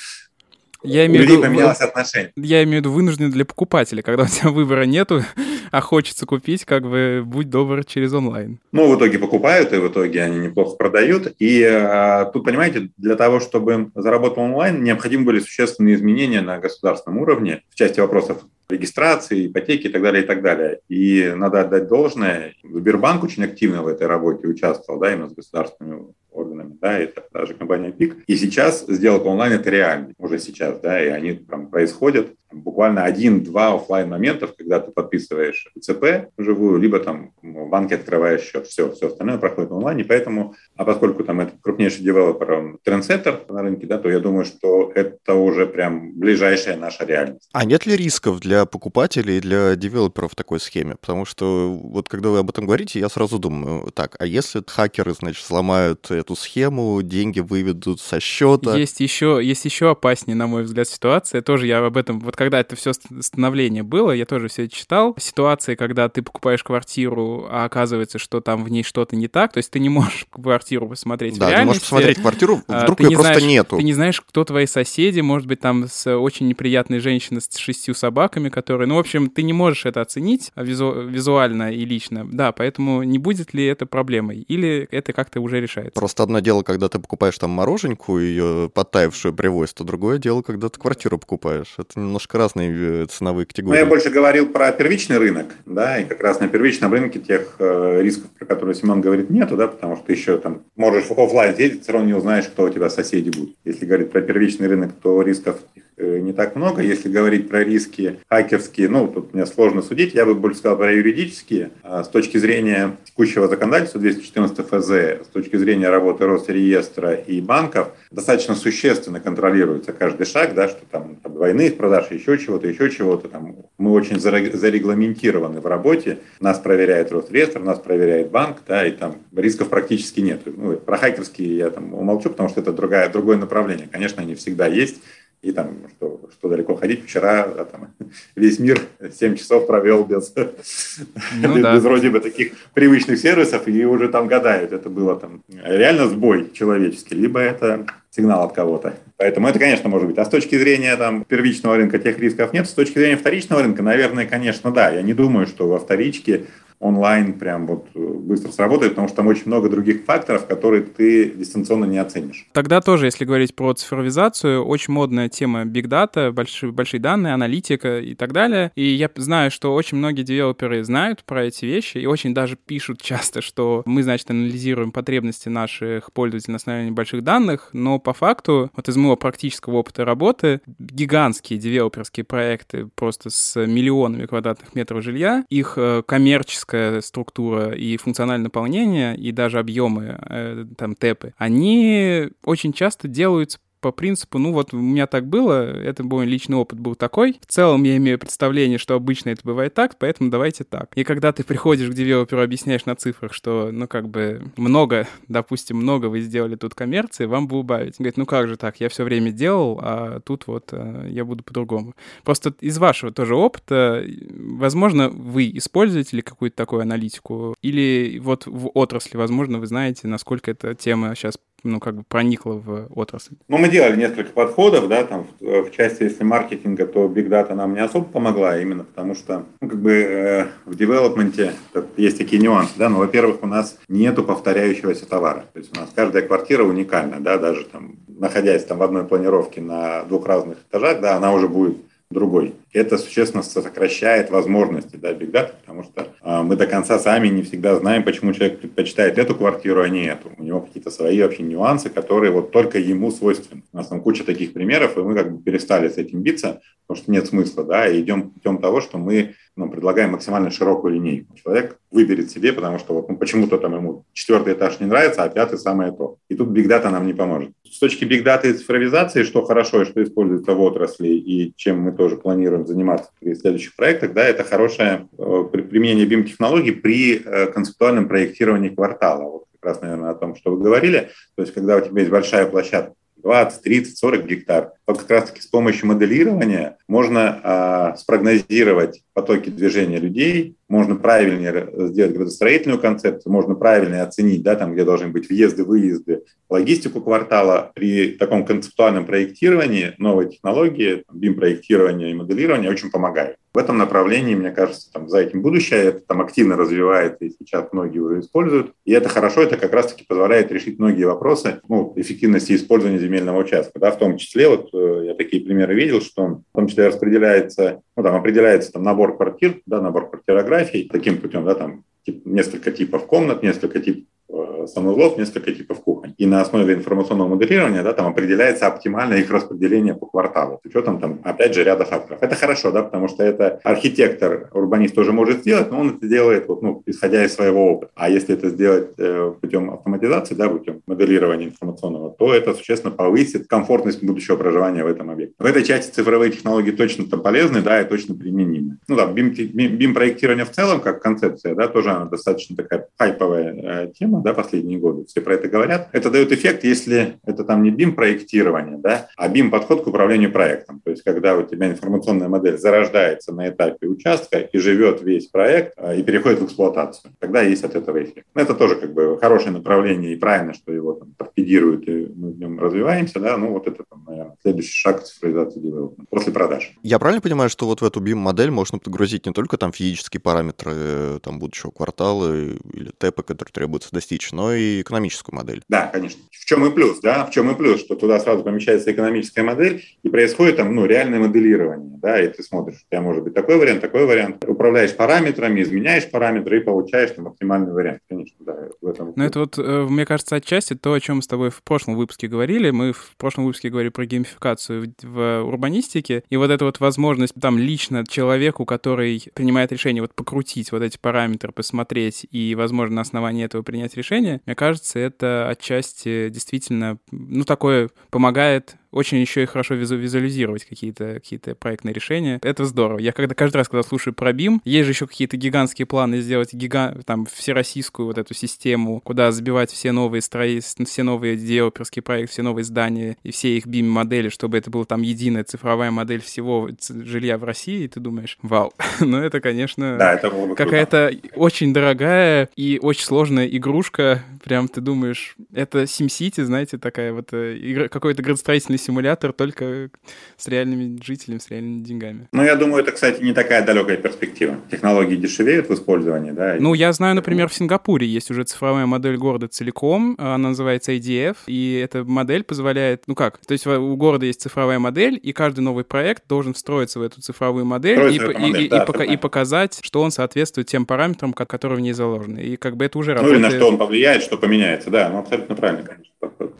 [0.84, 2.32] я имею в виду, поменялось отношение.
[2.36, 5.24] Я имею в виду вынужденный для покупателя, когда у тебя выбора нету,
[5.72, 8.60] а хочется купить, как бы будь добр через онлайн.
[8.72, 11.34] Ну, в итоге покупают, и в итоге они неплохо продают.
[11.40, 17.20] И а, тут, понимаете, для того, чтобы заработал онлайн, необходимы были существенные изменения на государственном
[17.20, 20.80] уровне в части вопросов регистрации, ипотеки и так далее, и так далее.
[20.90, 22.54] И надо отдать должное.
[22.64, 27.54] Сбербанк очень активно в этой работе участвовал, да, именно с государственными органами, да, это даже
[27.54, 28.24] компания ПИК.
[28.28, 33.74] И сейчас сделка онлайн это реально, уже сейчас, да, и они там происходят буквально один-два
[33.76, 38.68] офлайн моментов, когда ты подписываешь ЦП живую, либо там в банке открываешь счет.
[38.68, 40.04] Все, все остальное проходит в онлайне.
[40.04, 44.46] Поэтому, а поскольку там это крупнейший девелопер, он трендсеттер на рынке, да, то я думаю,
[44.46, 47.50] что это уже прям ближайшая наша реальность.
[47.54, 50.96] А нет ли рисков для покупателей и для девелоперов в такой схеме?
[51.00, 55.14] Потому что вот когда вы об этом говорите, я сразу думаю, так, а если хакеры,
[55.14, 58.78] значит, сломают эту схему, деньги выведут со счета?
[58.78, 61.42] Есть еще, есть еще опаснее, на мой взгляд, ситуация.
[61.42, 65.16] Тоже я об этом вот когда это все становление было, я тоже все это читал.
[65.20, 69.58] Ситуации, когда ты покупаешь квартиру, а оказывается, что там в ней что-то не так, то
[69.58, 71.62] есть ты не можешь квартиру посмотреть да, в реальности.
[71.62, 73.78] ты можешь посмотреть квартиру, а, вдруг ее не просто знаешь, нету.
[73.78, 77.94] Ты не знаешь, кто твои соседи, может быть, там с очень неприятной женщиной с шестью
[77.94, 78.88] собаками, которые...
[78.88, 80.92] Ну, в общем, ты не можешь это оценить визу...
[81.08, 82.28] визуально и лично.
[82.32, 84.46] Да, поэтому не будет ли это проблемой?
[84.48, 86.00] Или это как-то уже решается?
[86.12, 90.68] Просто одно дело, когда ты покупаешь там мороженку, ее подтаявшую привозят, а другое дело, когда
[90.68, 91.74] ты квартиру покупаешь.
[91.78, 93.78] Это немножко разные э, ценовые категории.
[93.78, 97.56] Ну, я больше говорил про первичный рынок, да, и как раз на первичном рынке тех
[97.60, 101.84] э, рисков, про которые Семен говорит, нету, да, потому что еще там можешь офлайн ездить,
[101.84, 103.56] все равно не узнаешь, кто у тебя соседи будут.
[103.64, 105.60] Если говорить про первичный рынок, то рисков
[105.98, 106.82] не так много.
[106.82, 110.92] Если говорить про риски хакерские, ну, тут мне сложно судить, я бы больше сказал про
[110.92, 111.72] юридические.
[111.84, 114.90] А с точки зрения текущего законодательства 214 ФЗ,
[115.26, 121.18] с точки зрения работы Росреестра и банков, достаточно существенно контролируется каждый шаг, да, что там,
[121.18, 123.28] там двойных продаж, еще чего-то, еще чего-то.
[123.28, 126.20] Там, мы очень зарегламентированы в работе.
[126.40, 130.42] Нас проверяет Росреестр, нас проверяет банк, да, и там рисков практически нет.
[130.46, 133.88] Ну, про хакерские я там умолчу, потому что это другое, другое направление.
[133.92, 135.02] Конечно, они всегда есть
[135.42, 137.90] и там, что, что далеко ходить, вчера а, там,
[138.36, 138.80] весь мир
[139.20, 140.44] 7 часов провел без, ну,
[141.56, 141.76] без, да.
[141.76, 146.52] без вроде бы таких привычных сервисов, и уже там гадают, это было там реально сбой
[146.54, 148.94] человеческий, либо это сигнал от кого-то.
[149.18, 150.18] Поэтому это, конечно, может быть.
[150.18, 152.68] А с точки зрения там, первичного рынка тех рисков нет.
[152.68, 154.90] С точки зрения вторичного рынка, наверное, конечно, да.
[154.90, 156.46] Я не думаю, что во вторичке
[156.82, 161.30] онлайн прям вот э, быстро сработает, потому что там очень много других факторов, которые ты
[161.30, 162.48] дистанционно не оценишь.
[162.52, 168.00] Тогда тоже, если говорить про цифровизацию, очень модная тема Big Data, большие, большие данные, аналитика
[168.00, 168.72] и так далее.
[168.76, 173.02] И я знаю, что очень многие девелоперы знают про эти вещи и очень даже пишут
[173.02, 178.72] часто, что мы, значит, анализируем потребности наших пользователей на основании больших данных, но по факту,
[178.76, 185.46] вот из моего практического опыта работы, гигантские девелоперские проекты просто с миллионами квадратных метров жилья,
[185.50, 192.30] их э, коммерческая графическая структура и функциональное наполнение, и даже объемы, э, там, тэпы, они
[192.44, 196.80] очень часто делаются по принципу, ну вот у меня так было, это мой личный опыт
[196.80, 197.40] был такой.
[197.46, 200.92] В целом я имею представление, что обычно это бывает так, поэтому давайте так.
[200.96, 205.78] И когда ты приходишь к девелоперу, объясняешь на цифрах, что, ну как бы много, допустим,
[205.78, 207.96] много вы сделали тут коммерции, вам бы убавить.
[208.00, 211.26] Он говорит, ну как же так, я все время делал, а тут вот э, я
[211.26, 211.96] буду по-другому.
[212.24, 218.70] Просто из вашего тоже опыта, возможно, вы используете ли какую-то такую аналитику, или вот в
[218.76, 223.36] отрасли, возможно, вы знаете, насколько эта тема сейчас ну, как бы проникла в отрасль?
[223.48, 227.54] Ну, мы делали несколько подходов, да, там в, в части, если маркетинга, то Big Data
[227.54, 231.54] нам не особо помогла, именно потому что, ну, как бы э, в девелопменте
[231.98, 235.90] есть такие нюансы, да, но, во-первых, у нас нету повторяющегося товара, то есть у нас
[235.94, 241.02] каждая квартира уникальна, да, даже там, находясь там в одной планировке на двух разных этажах,
[241.02, 241.78] да, она уже будет
[242.12, 242.54] другой.
[242.74, 247.42] Это существенно сокращает возможности да, Big Data, потому что э, мы до конца сами не
[247.44, 250.32] всегда знаем, почему человек предпочитает эту квартиру, а не эту.
[250.38, 253.64] У него какие-то свои вообще нюансы, которые вот только ему свойственны.
[253.74, 257.04] У нас там куча таких примеров, и мы как бы перестали с этим биться, потому
[257.04, 261.36] что нет смысла, да, и идем путем того, что мы ну, предлагаем максимально широкую линейку.
[261.36, 265.30] Человек выберет себе, потому что вот, ну, почему-то там ему четвертый этаж не нравится, а
[265.30, 266.18] пятый самое то.
[266.30, 267.52] И тут Big Data нам не поможет.
[267.70, 271.82] С точки Big Data и цифровизации, что хорошо и что используется в отрасли, и чем
[271.82, 277.48] мы тоже планируем заниматься при следующих проектах, да, это хорошее э, применение BIM-технологий при э,
[277.48, 279.24] концептуальном проектировании квартала.
[279.24, 281.10] Вот как раз, наверное, о том, что вы говорили.
[281.36, 284.72] То есть, когда у тебя есть большая площадка, 20, 30, 40 гектар.
[285.00, 292.80] Как раз-таки с помощью моделирования можно а, спрогнозировать потоки движения людей, можно правильнее сделать градостроительную
[292.80, 297.72] концепцию, можно правильнее оценить, да, там, где должны быть въезды, выезды, логистику квартала.
[297.76, 303.36] При таком концептуальном проектировании новые технологии, BIM-проектирование и моделирование очень помогают.
[303.54, 307.68] В этом направлении, мне кажется, там, за этим будущее, это там активно развивается, и сейчас
[307.74, 308.72] многие уже используют.
[308.86, 313.78] И это хорошо, это как раз-таки позволяет решить многие вопросы ну, эффективности использования земельного участка.
[313.78, 317.82] Да, в том числе, вот э, я такие примеры видел, что в том числе распределяется,
[317.96, 322.72] ну, там определяется там, набор квартир, да, набор квартирографий таким путем, да, там тип, несколько
[322.72, 324.21] типов комнат, несколько типов э,
[324.68, 326.14] санузлов, несколько типов кухонь.
[326.18, 331.00] И на основе информационного моделирования да, там определяется оптимальное их распределение по кварталу, с учетом,
[331.00, 332.22] там, опять же, ряда факторов.
[332.22, 336.48] Это хорошо, да, потому что это архитектор, урбанист тоже может сделать, но он это делает,
[336.48, 337.92] вот, ну, исходя из своего опыта.
[337.96, 343.48] А если это сделать э, путем автоматизации, да, путем моделирования информационного, то это существенно повысит
[343.48, 345.36] комфортность будущего проживания в этом объекте.
[345.40, 348.78] В этой части цифровые технологии точно там полезны, да, и точно применимы.
[348.88, 354.21] Ну да, BIM-проектирование в целом, как концепция, да, тоже она достаточно такая хайповая э, тема,
[354.22, 355.06] да, последние годы.
[355.06, 355.90] Все про это говорят.
[355.92, 360.82] Это дает эффект, если это там не BIM-проектирование, да, а BIM-подход к управлению проектом.
[360.84, 365.74] То есть, когда у тебя информационная модель зарождается на этапе участка и живет весь проект
[365.78, 367.14] э, и переходит в эксплуатацию.
[367.20, 368.28] Тогда есть от этого эффект.
[368.36, 372.40] Это тоже как бы хорошее направление и правильно, что его там торпедируют и мы в
[372.40, 376.72] нем развиваемся, да, ну вот это, там, наверное, следующий шаг цифровизации девелопмента после продаж.
[376.84, 380.72] Я правильно понимаю, что вот в эту BIM-модель можно подгрузить не только там физические параметры
[380.76, 385.62] э, там будущего квартала или ТЭПа, которые требуется достичь, но и экономическую модель?
[385.70, 386.22] Да, конечно.
[386.32, 389.84] В чем и плюс, да, в чем и плюс, что туда сразу помещается экономическая модель
[390.04, 393.58] и происходит там, ну, реальное моделирование, да, и ты смотришь, у тебя может быть такой
[393.58, 398.88] вариант, такой вариант, управляешь параметрами, изменяешь параметры и получаешь там оптимальный вариант, конечно, да, в
[398.88, 399.14] этом.
[399.16, 401.96] Ну, это вот, э, мне кажется, отчасти то, о чем мы с тобой в прошлом
[401.96, 402.72] выпуске говорили.
[402.72, 407.34] Мы в прошлом выпуске говорили про геймификацию в, в урбанистике, и вот эта вот возможность
[407.40, 413.02] там лично человеку, который принимает решение, вот покрутить вот эти параметры, посмотреть и, возможно, на
[413.02, 414.01] основании этого принять решение,
[414.46, 421.16] мне кажется, это отчасти действительно, ну, такое помогает очень еще и хорошо визу визуализировать какие-то
[421.16, 422.40] какие проектные решения.
[422.44, 423.00] Это здорово.
[423.00, 426.54] Я когда каждый раз, когда слушаю про BIM, есть же еще какие-то гигантские планы сделать
[426.54, 426.98] гига...
[427.06, 430.60] там всероссийскую вот эту систему, куда забивать все новые строи...
[430.60, 435.02] все новые девелоперские проекты, все новые здания и все их BIM-модели, чтобы это была там
[435.02, 438.74] единая цифровая модель всего жилья в России, и ты думаешь, вау.
[439.00, 444.24] Но это, конечно, да, это какая-то очень дорогая и очень сложная игрушка.
[444.44, 449.90] Прям ты думаешь, это SimCity, знаете, такая вот э, какой-то градостроительный симулятор только
[450.38, 452.28] с реальными жителями, с реальными деньгами.
[452.32, 454.58] Ну, я думаю, это, кстати, не такая далекая перспектива.
[454.70, 456.58] Технологии дешевеют в использовании, да.
[456.60, 461.38] Ну, я знаю, например, в Сингапуре есть уже цифровая модель города целиком, она называется ADF,
[461.48, 465.62] и эта модель позволяет, ну как, то есть у города есть цифровая модель, и каждый
[465.62, 469.18] новый проект должен встроиться в эту цифровую модель, и, модель и, да, и, пока, и
[469.18, 472.40] показать, что он соответствует тем параметрам, которые в ней заложены.
[472.40, 473.42] И как бы это уже работает.
[473.42, 476.56] Ну, или на что он повлияет, что поменяется, да, ну, абсолютно правильно, конечно, подход.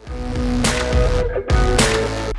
[1.02, 2.31] We'll be.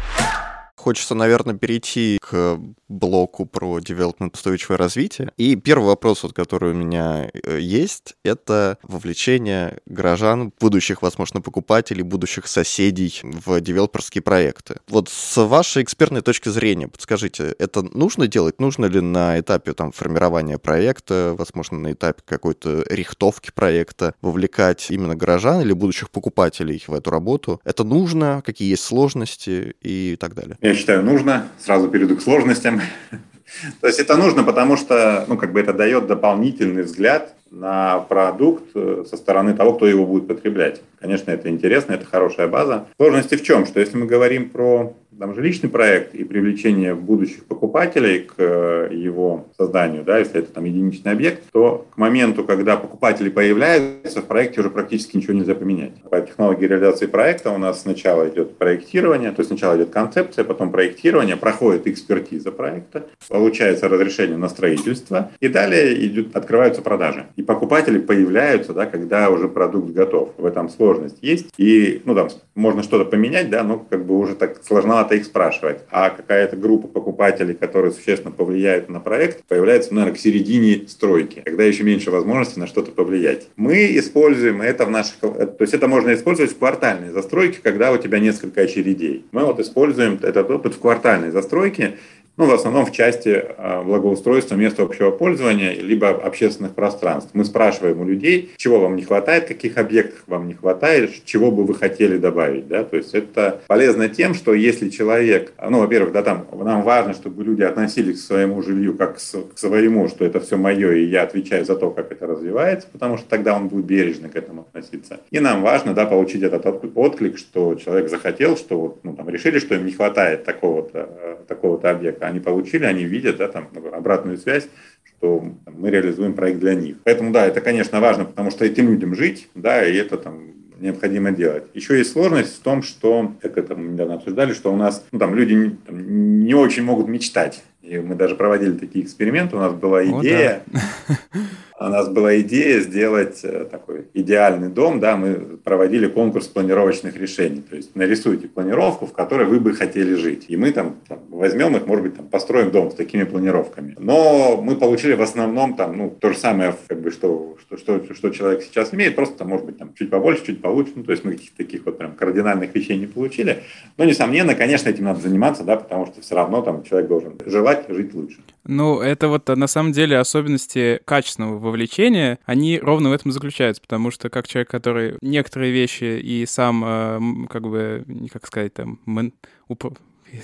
[0.83, 5.31] Хочется, наверное, перейти к блоку про development устойчивое развитие.
[5.37, 12.03] И первый вопрос, вот, который у меня э, есть, это вовлечение горожан, будущих, возможно, покупателей,
[12.03, 14.75] будущих соседей в девелоперские проекты.
[14.89, 18.59] Вот с вашей экспертной точки зрения, подскажите, это нужно делать?
[18.59, 25.15] Нужно ли на этапе там, формирования проекта, возможно, на этапе какой-то рихтовки проекта вовлекать именно
[25.15, 27.61] горожан или будущих покупателей в эту работу?
[27.63, 28.41] Это нужно?
[28.45, 30.57] Какие есть сложности и так далее?
[30.73, 31.49] Я считаю, нужно.
[31.59, 32.81] Сразу перейду к сложностям.
[33.81, 38.63] То есть это нужно, потому что ну, как бы это дает дополнительный взгляд на продукт
[38.73, 40.81] э, со стороны того, кто его будет потреблять.
[40.99, 42.87] Конечно, это интересно, это хорошая база.
[42.97, 43.67] Сложности в чем?
[43.67, 49.45] Что если мы говорим про там, жилищный проект и привлечение будущих покупателей к э, его
[49.57, 54.59] созданию, да, если это там единичный объект, то к моменту, когда покупатели появляются, в проекте
[54.59, 55.93] уже практически ничего нельзя поменять.
[56.11, 60.73] По технологии реализации проекта у нас сначала идет проектирование, то есть сначала идет концепция, потом
[60.73, 67.27] проектирование, проходит экспертиза проекта, получается разрешение на строительство, и далее идет, открываются продажи.
[67.37, 70.33] И покупатели появляются, да, когда уже продукт готов.
[70.37, 71.47] В этом сложность есть.
[71.57, 75.79] И, ну, там, можно что-то поменять, да, но как бы уже так сложновато их спрашивать.
[75.89, 81.63] А какая-то группа покупателей, которые существенно повлияют на проект, появляется, наверное, к середине стройки, когда
[81.63, 83.47] еще меньше возможностей на что-то повлиять.
[83.55, 85.17] Мы используем это в наших...
[85.19, 89.25] То есть это можно использовать в квартальной застройке, когда у тебя несколько очередей.
[89.31, 91.97] Мы вот используем этот опыт в квартальной застройке,
[92.35, 97.31] ну, в основном в части а, благоустройства мест общего пользования, либо общественных пространств.
[97.33, 101.63] Мы спрашиваем у людей, чего вам не хватает, каких объектов вам не хватает, чего бы
[101.63, 102.67] вы хотели добавить.
[102.67, 102.83] Да?
[102.83, 107.43] То есть это полезно тем, что если человек, ну, во-первых, да, там, нам важно, чтобы
[107.43, 111.65] люди относились к своему жилью как к своему, что это все мое, и я отвечаю
[111.65, 115.19] за то, как это развивается, потому что тогда он будет бережно к этому относиться.
[115.29, 119.59] И нам важно, да, получить этот отклик, что человек захотел, что вот, ну, там, решили,
[119.59, 124.37] что им не хватает такого-то э, такого объекта они получили, они видят да, там, обратную
[124.37, 124.67] связь,
[125.05, 126.97] что там, мы реализуем проект для них.
[127.03, 131.31] Поэтому да, это, конечно, важно, потому что этим людям жить, да, и это там необходимо
[131.31, 131.63] делать.
[131.73, 135.19] Еще есть сложность в том, что, как это мы недавно обсуждали, что у нас ну,
[135.19, 137.63] там, люди не, там, не очень могут мечтать.
[137.81, 141.17] И мы даже проводили такие эксперименты, у нас была идея, О, да.
[141.83, 147.61] у нас была идея сделать э, такой идеальный дом, да, мы проводили конкурс планировочных решений,
[147.61, 151.75] то есть нарисуйте планировку, в которой вы бы хотели жить, и мы там, там возьмем
[151.75, 153.95] их, может быть, там построим дом с такими планировками.
[153.99, 158.13] Но мы получили в основном там, ну, то же самое, как бы, что, что, что,
[158.13, 161.11] что человек сейчас имеет, просто там, может быть, там чуть побольше, чуть получше, ну, то
[161.11, 163.63] есть мы каких-то таких вот прям кардинальных вещей не получили,
[163.97, 167.85] но, несомненно, конечно, этим надо заниматься, да, потому что все равно там человек должен желать
[167.89, 168.37] жить лучше.
[168.65, 174.09] Ну, это вот на самом деле особенности качественного вовлечения, они ровно в этом заключаются, потому
[174.09, 179.33] что как человек, который некоторые вещи и сам, э, как бы, как сказать, там, мен,
[179.67, 179.97] уп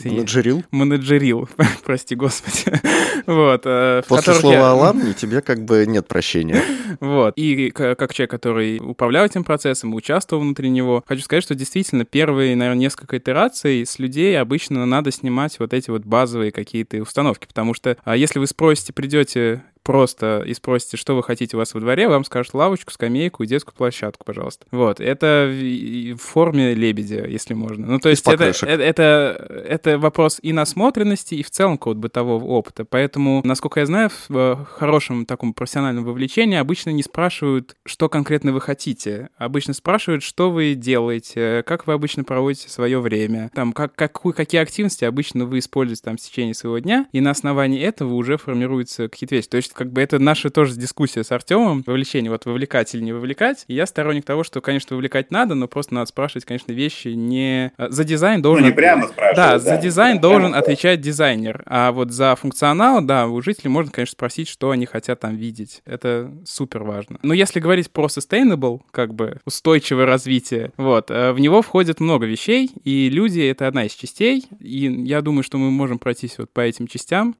[0.04, 0.64] Менеджерил?
[0.72, 1.50] Менеджерил,
[1.84, 2.80] прости господи.
[3.26, 3.62] вот.
[3.66, 4.72] Э, После слова я...
[4.72, 6.62] «аламни» тебе как бы нет прощения.
[7.00, 7.34] вот.
[7.36, 12.56] И как человек, который управлял этим процессом, участвовал внутри него, хочу сказать, что действительно первые,
[12.56, 17.74] наверное, несколько итераций с людей обычно надо снимать вот эти вот базовые какие-то установки, потому
[17.74, 21.80] что а если вы спросите, придете просто и спросите, что вы хотите у вас во
[21.80, 24.68] дворе, вам скажут лавочку, скамейку и детскую площадку, пожалуйста.
[24.70, 25.00] Вот.
[25.00, 27.88] Это в форме лебедя, если можно.
[27.88, 32.46] Ну, то есть это, это, это, это вопрос и насмотренности, и в целом какого-то бытового
[32.46, 32.86] опыта.
[32.86, 38.52] Поэтому, насколько я знаю, в э, хорошем таком профессиональном вовлечении обычно не спрашивают, что конкретно
[38.52, 39.30] вы хотите.
[39.40, 44.62] Обычно спрашивают, что вы делаете, как вы обычно проводите свое время, там, как, какую, какие
[44.62, 49.10] активности обычно вы используете там в течение своего дня, и на основании этого уже формируются
[49.10, 49.48] какие-то вещи.
[49.48, 53.14] То есть как бы это наша тоже дискуссия с Артемом, вовлечение, вот вовлекать или не
[53.14, 53.64] вовлекать.
[53.70, 57.72] И я сторонник того, что, конечно, вовлекать надо, но просто надо спрашивать, конечно, вещи не...
[57.78, 58.66] А, за дизайн должен...
[58.66, 59.38] Ну, не прямо спрашивать.
[59.38, 61.64] Да, да, за дизайн да, должен отвечать дизайнер.
[61.66, 65.82] А вот за функционал, да, у жителей можно, конечно, спросить, что они хотят там видеть.
[65.86, 67.18] Это супер важно.
[67.24, 72.26] Но если говорить про sustainable, как бы устойчивое развитие, вот, э, в него входит много
[72.26, 76.50] вещей, и люди— это одна из частей, и я думаю, что мы можем пройтись вот
[76.52, 77.38] по этим частям.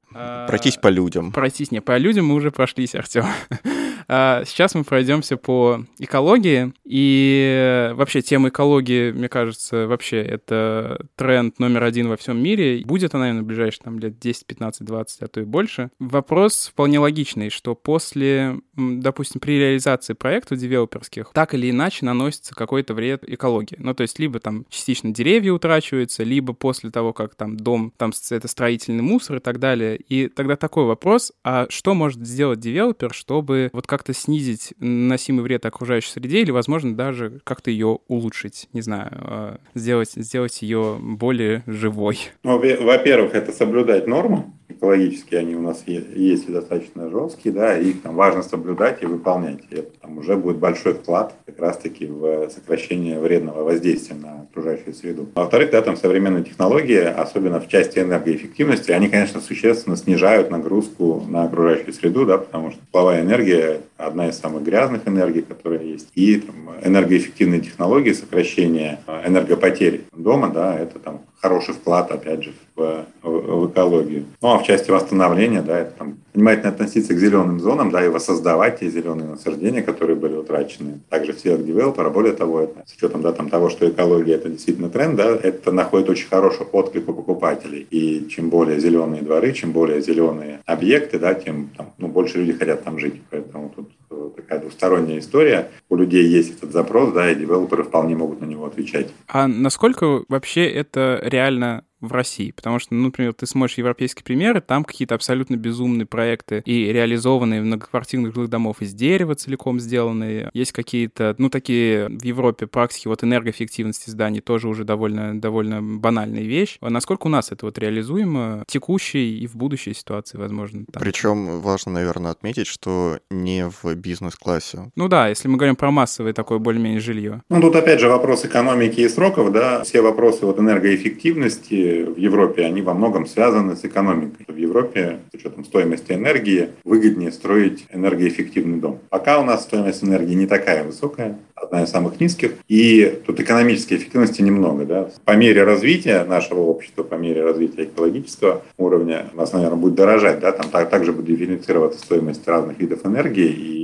[0.48, 1.32] Пройтись по людям.
[1.32, 3.24] Пройтись не по людям, мы уже прошлись, Артем.
[4.12, 6.72] А, сейчас мы пройдемся по экологии.
[6.84, 12.82] И вообще тема экологии, мне кажется, вообще это тренд номер один во всем мире.
[12.84, 15.90] Будет она, наверное, в ближайшие там, лет 10, 15, 20, а то и больше.
[16.00, 22.94] Вопрос вполне логичный, что после, допустим, при реализации проектов девелоперских так или иначе наносится какой-то
[22.94, 23.76] вред экологии.
[23.78, 28.10] Ну, то есть либо там частично деревья утрачиваются, либо после того, как там дом, там
[28.30, 29.96] это строительный мусор и так далее.
[29.96, 35.44] И тогда такой вопрос, а что может сделать девелопер, чтобы вот как как-то снизить наносимый
[35.44, 40.96] вред окружающей среде или, возможно, даже как-то ее улучшить, не знаю, э, сделать, сделать ее
[40.98, 42.18] более живой?
[42.42, 48.00] Ну, во-первых, это соблюдать нормы, экологические они у нас есть достаточно жесткие, да, и их
[48.00, 49.60] там важно соблюдать и выполнять.
[49.68, 54.94] И это там уже будет большой вклад как раз-таки в сокращение вредного воздействия на окружающую
[54.94, 55.28] среду.
[55.34, 61.24] А во-вторых, да, там современные технологии, особенно в части энергоэффективности, они, конечно, существенно снижают нагрузку
[61.28, 66.08] на окружающую среду, да, потому что тепловая энергия одна из самых грязных энергий, которые есть.
[66.14, 66.54] И там,
[66.84, 73.70] энергоэффективные технологии сокращения энергопотерь дома, да, это там хороший вклад, опять же, в, в, в
[73.70, 74.26] экологию.
[74.42, 78.08] Ну, а в части восстановления, да, это там внимательно относиться к зеленым зонам, да, и
[78.08, 81.00] воссоздавать те зеленые насаждения, которые были утрачены.
[81.08, 84.48] Также в силах девелопера, более того, это, с учетом, да, там, того, что экология это
[84.48, 87.86] действительно тренд, да, это находит очень хороший отклик у покупателей.
[87.90, 92.52] И чем более зеленые дворы, чем более зеленые объекты, да, тем там, ну, больше люди
[92.52, 93.22] хотят там жить.
[93.30, 93.90] Поэтому тут
[94.36, 95.70] такая двусторонняя история.
[95.88, 99.08] У людей есть этот запрос, да, и девелоперы вполне могут на него отвечать.
[99.28, 102.50] А насколько вообще это реально в России.
[102.50, 107.62] Потому что, ну, например, ты смотришь европейские примеры, там какие-то абсолютно безумные проекты и реализованные
[107.62, 110.50] многоквартирных жилых домов из дерева целиком сделанные.
[110.52, 116.42] Есть какие-то, ну, такие в Европе практики вот энергоэффективности зданий тоже уже довольно, довольно банальная
[116.42, 116.78] вещь.
[116.80, 120.84] А насколько у нас это вот реализуемо в текущей и в будущей ситуации, возможно?
[120.90, 121.02] Там?
[121.02, 124.90] Причем важно, наверное, отметить, что не в бизнес-классе.
[124.96, 127.42] Ну да, если мы говорим про массовое такое более-менее жилье.
[127.48, 132.64] Ну, тут опять же вопрос экономики и сроков, да, все вопросы вот энергоэффективности, в Европе,
[132.64, 134.46] они во многом связаны с экономикой.
[134.48, 138.98] В Европе, с учетом стоимости энергии, выгоднее строить энергоэффективный дом.
[139.08, 143.94] Пока у нас стоимость энергии не такая высокая, одна из самых низких, и тут экономической
[143.94, 144.84] эффективности немного.
[144.84, 145.10] Да.
[145.24, 150.40] По мере развития нашего общества, по мере развития экологического уровня, у нас, наверное, будет дорожать,
[150.40, 153.79] да, там также будет дифференцироваться стоимость разных видов энергии, и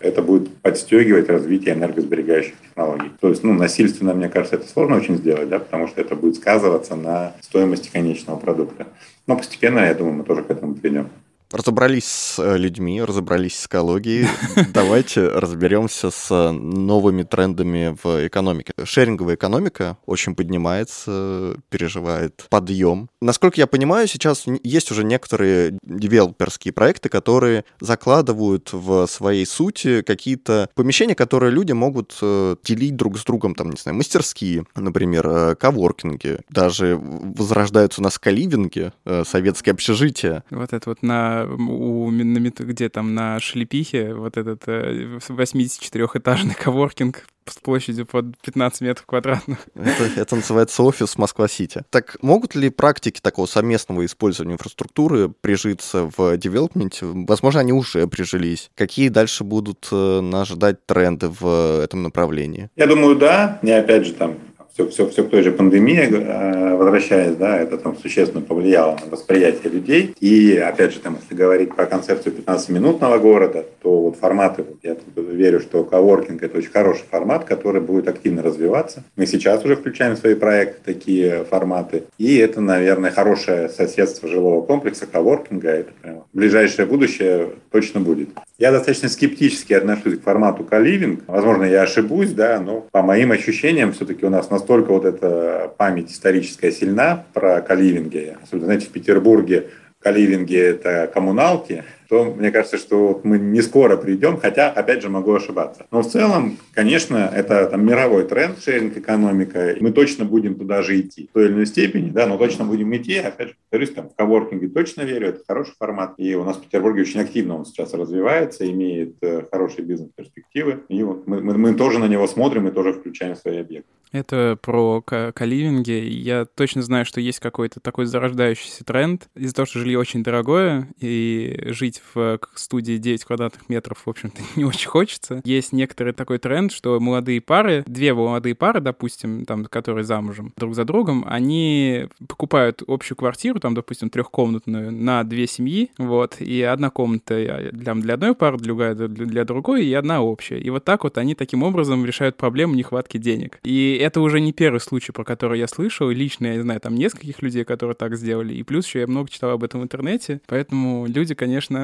[0.00, 3.10] это будет подстегивать развитие энергосберегающих технологий.
[3.20, 6.36] То есть, ну, насильственно, мне кажется, это сложно очень сделать, да, потому что это будет
[6.36, 8.86] сказываться на стоимости конечного продукта.
[9.26, 11.08] Но постепенно, я думаю, мы тоже к этому придем.
[11.50, 14.26] Разобрались с э, людьми, разобрались с экологией.
[14.74, 18.72] Давайте разберемся с новыми трендами в экономике.
[18.82, 23.08] Шеринговая экономика очень поднимается, переживает подъем.
[23.20, 30.68] Насколько я понимаю, сейчас есть уже некоторые девелоперские проекты, которые закладывают в своей сути какие-то
[30.74, 35.54] помещения, которые люди могут э, делить друг с другом, там, не знаю, мастерские, например, э,
[35.54, 36.38] коворкинги.
[36.48, 38.92] Даже возрождаются у нас каливинги,
[39.24, 40.42] советские общежития.
[40.50, 47.26] Вот это вот на у, на, где там на Шлепихе вот этот 84-этажный э, коворкинг
[47.46, 49.58] с площадью под 15 метров квадратных.
[49.74, 51.82] Это, это называется офис Москва-Сити.
[51.90, 57.06] Так могут ли практики такого совместного использования инфраструктуры прижиться в девелопменте?
[57.06, 58.70] Возможно, они уже прижились.
[58.74, 62.70] Какие дальше будут э, нас ждать тренды в этом направлении?
[62.76, 63.58] Я думаю, да.
[63.62, 64.38] И опять же, там
[64.74, 69.10] все, все, все к той же пандемии, э, возвращаясь, да, это там существенно повлияло на
[69.10, 70.14] восприятие людей.
[70.18, 75.60] И, опять же, там, если говорить про концепцию 15-минутного города, то вот форматы, я верю,
[75.60, 79.04] что коворкинг– это очень хороший формат, который будет активно развиваться.
[79.14, 82.04] Мы сейчас уже включаем в свои проекты такие форматы.
[82.18, 85.68] И это, наверное, хорошее соседство жилого комплекса, коворкинга.
[85.68, 88.30] Это прямо ближайшее будущее точно будет.
[88.56, 91.24] Я достаточно скептически отношусь к формату каливинг.
[91.26, 96.12] Возможно, я ошибусь, да, но по моим ощущениям все-таки у нас настолько вот эта память
[96.12, 98.36] историческая сильна про каливинги.
[98.40, 104.38] Особенно, знаете, в Петербурге каливинги– это коммуналки, то мне кажется, что мы не скоро придем,
[104.38, 105.86] хотя, опять же, могу ошибаться.
[105.90, 111.28] Но в целом, конечно, это там, мировой тренд, шеринг-экономика, мы точно будем туда же идти
[111.30, 113.16] в той или иной степени, да, но точно будем идти.
[113.16, 116.62] Опять же, повторюсь, там, в коворкинге точно верю, это хороший формат, и у нас в
[116.62, 121.74] Петербурге очень активно он сейчас развивается, имеет э, хорошие бизнес-перспективы, и вот мы, мы, мы
[121.74, 123.88] тоже на него смотрим и тоже включаем свои объекты.
[124.14, 125.90] Это про каливинги.
[125.90, 130.88] Я точно знаю, что есть какой-то такой зарождающийся тренд из-за того, что жилье очень дорогое,
[131.00, 135.40] и жить в студии 9 квадратных метров, в общем-то, не очень хочется.
[135.44, 140.74] Есть некоторый такой тренд, что молодые пары, две молодые пары, допустим, там, которые замужем друг
[140.74, 146.90] за другом, они покупают общую квартиру, там, допустим, трехкомнатную на две семьи, вот, и одна
[146.90, 150.58] комната для, для одной пары, другая для, для другой, и одна общая.
[150.58, 153.58] И вот так вот они таким образом решают проблему нехватки денег.
[153.64, 156.08] И это уже не первый случай, про который я слышал.
[156.08, 158.54] Лично я знаю там нескольких людей, которые так сделали.
[158.54, 160.40] И плюс еще я много читал об этом в интернете.
[160.46, 161.83] Поэтому люди, конечно,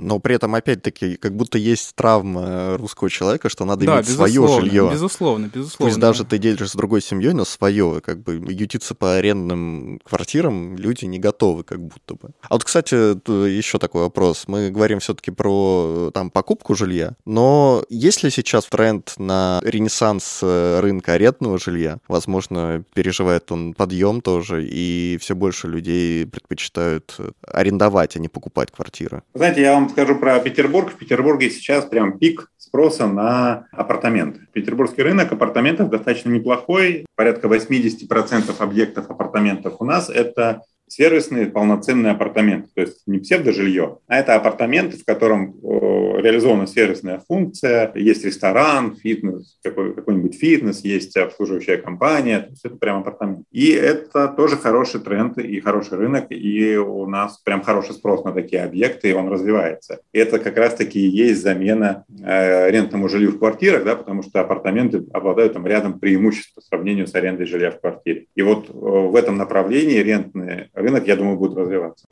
[0.00, 4.48] Но при этом, опять-таки, как будто есть травма русского человека, что надо да, иметь свое
[4.48, 4.88] жилье.
[4.92, 5.90] Безусловно, безусловно.
[5.90, 10.76] Пусть даже ты делишь с другой семьей, но свое, как бы ютиться по арендным квартирам
[10.76, 12.30] люди не готовы, как будто бы.
[12.42, 14.44] А вот, кстати, еще такой вопрос.
[14.46, 20.80] Мы говорим все-таки про там покупку жилья, но есть ли сейчас тренд на ренессанс э,
[20.80, 21.98] рынка арендного жилья?
[22.08, 29.22] Возможно, переживает он подъем тоже, и все больше людей предпочитают арендовать, а не покупать квартиры.
[29.34, 30.92] Знаете, я вам скажу про Петербург.
[30.92, 34.46] В Петербурге сейчас прям пик спроса на апартаменты.
[34.52, 37.04] Петербургский рынок апартаментов достаточно неплохой.
[37.16, 44.18] Порядка 80% объектов апартаментов у нас– это сервисные полноценные апартаменты, то есть не псевдожилье, а
[44.18, 51.78] это апартаменты, в котором реализована сервисная функция, есть ресторан, фитнес, какой, какой-нибудь фитнес, есть обслуживающая
[51.78, 53.44] компания, то есть это прям апартамент.
[53.50, 58.32] И это тоже хороший тренд и хороший рынок, и у нас прям хороший спрос на
[58.32, 60.00] такие объекты, и он развивается.
[60.12, 64.40] И это как раз-таки и есть замена э, рентному жилью в квартирах, да, потому что
[64.40, 68.26] апартаменты обладают там рядом преимуществ по сравнению с арендой жилья в квартире.
[68.34, 70.39] И вот в этом направлении рентный
[70.74, 72.06] рынок, я думаю, будет развиваться.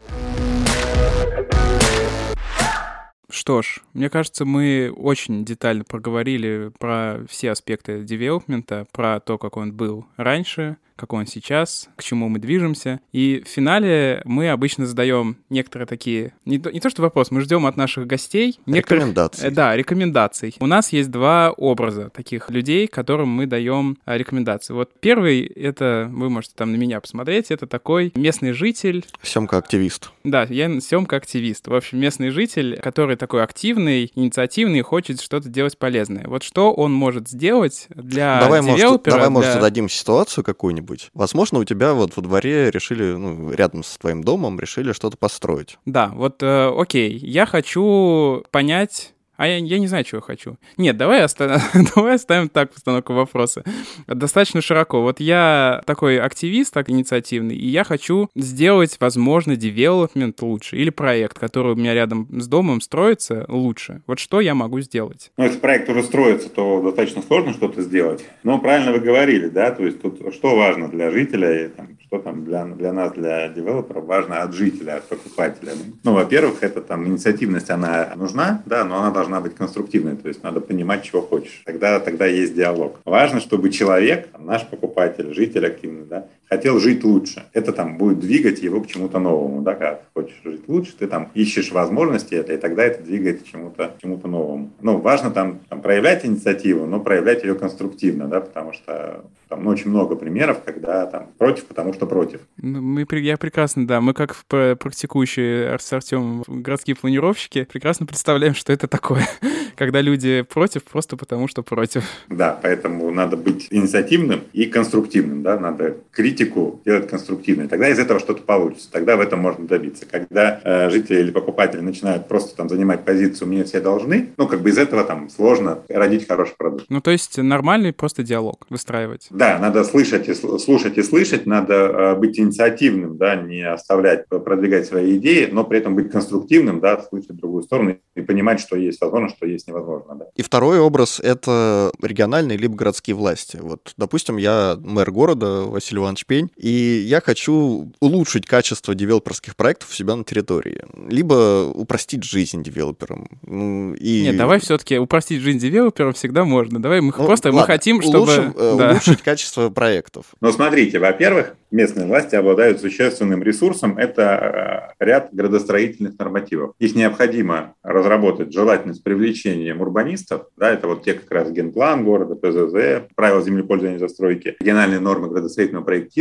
[3.31, 9.59] Что ж, мне кажется, мы очень детально проговорили про все аспекты девелопмента, про то, как
[9.59, 13.01] он был раньше, какой он сейчас, к чему мы движемся.
[13.13, 17.41] И в финале мы обычно задаем некоторые такие, не то, не то что вопрос, мы
[17.41, 19.03] ждем от наших гостей некоторых...
[19.03, 19.49] Рекомендаций.
[19.49, 20.55] Э, да, рекомендаций.
[20.61, 24.75] У нас есть два образа таких людей, которым мы даем э, рекомендации.
[24.75, 29.05] Вот первый, это, вы можете там на меня посмотреть, это такой местный житель.
[29.23, 30.11] Семка-активист.
[30.25, 31.69] Да, я Семка-активист.
[31.69, 36.27] В общем, местный житель, который такой активный, инициативный, хочет что-то делать полезное.
[36.27, 38.89] Вот что он может сделать для давай, девелопера?
[38.89, 39.31] Может, давай, для...
[39.31, 41.11] может, зададим ситуацию какую-нибудь, быть.
[41.15, 45.79] Возможно, у тебя вот во дворе решили, ну, рядом с твоим домом решили что-то построить.
[45.85, 50.57] Да, вот, э, окей, я хочу понять, а я, я не знаю, чего хочу.
[50.77, 51.63] Нет, давай, оста...
[51.95, 53.63] давай оставим так постановку вопроса.
[54.09, 55.01] Достаточно широко.
[55.01, 61.39] Вот я такой активист, так инициативный, и я хочу сделать, возможно, девелопмент лучше или проект,
[61.39, 64.03] который у меня рядом с домом строится, лучше.
[64.09, 65.31] Вот что я могу сделать?
[65.37, 68.25] Ну, если проект уже строится, то достаточно сложно что-то сделать.
[68.43, 71.71] Но правильно вы говорили, да, то есть тут что важно для жителя,
[72.09, 75.73] что там для, для нас, для девелоперов важно от жителя, от покупателя.
[76.05, 80.43] Ну, во-первых, это там инициативность, она нужна, да, но она должна быть конструктивной, то есть
[80.43, 81.63] надо понимать, чего хочешь.
[81.67, 83.01] Тогда, тогда есть диалог.
[83.05, 87.45] Важно, чтобы человек, наш покупатель, житель активный, да, хотел жить лучше.
[87.53, 91.07] Это там будет двигать его к чему-то новому, да, когда ты хочешь жить лучше, ты
[91.07, 94.71] там ищешь возможности это, и тогда это двигает к чему-то чему новому.
[94.81, 99.71] Ну, важно там, там проявлять инициативу, но проявлять ее конструктивно, да, потому что там ну,
[99.71, 102.41] очень много примеров, когда там против, потому что против.
[102.59, 108.73] Ну, мы, я прекрасно, да, мы как практикующие с Артемом городские планировщики прекрасно представляем, что
[108.73, 109.27] это такое
[109.79, 112.05] когда люди против просто потому, что против.
[112.29, 115.97] Да, поэтому надо быть инициативным и конструктивным, да, надо
[116.39, 117.69] критику делать конструктивной.
[117.69, 120.07] Тогда из этого что-то получится, тогда в этом можно добиться.
[120.07, 124.61] Когда э, жители или покупатели начинают просто там занимать позицию «мне все должны», ну, как
[124.61, 126.87] бы из этого там сложно родить хороший продукт.
[126.89, 129.27] Ну, то есть нормальный просто диалог выстраивать.
[129.31, 134.87] Да, надо слышать и слушать и слышать, надо э, быть инициативным, да, не оставлять, продвигать
[134.87, 139.01] свои идеи, но при этом быть конструктивным, да, слышать другую сторону и понимать, что есть
[139.01, 140.15] возможно, что есть невозможно.
[140.15, 140.27] Да.
[140.37, 143.59] И второй образ— это региональные либо городские власти.
[143.61, 149.91] Вот, допустим, я мэр города Василий Иванович Пень, и я хочу улучшить качество девелоперских проектов
[149.91, 153.29] у себя на территории, либо упростить жизнь девелоперам.
[153.43, 154.25] Ну, и...
[154.25, 156.81] Нет, давай все-таки упростить жизнь девелоперам всегда можно.
[156.81, 158.19] Давай мы ну, просто ладно, мы хотим, чтобы...
[158.19, 158.91] Улучшим, э, да.
[158.91, 160.27] Улучшить качество проектов.
[160.41, 166.75] Ну, смотрите, во-первых, местные власти обладают существенным ресурсом, это э, ряд градостроительных нормативов.
[166.79, 172.35] Их необходимо разработать желательно с привлечением урбанистов, да, это вот те как раз генплан города,
[172.35, 176.18] ПЗЗ, правила землепользования и застройки, региональные нормы градостроительного проектирования,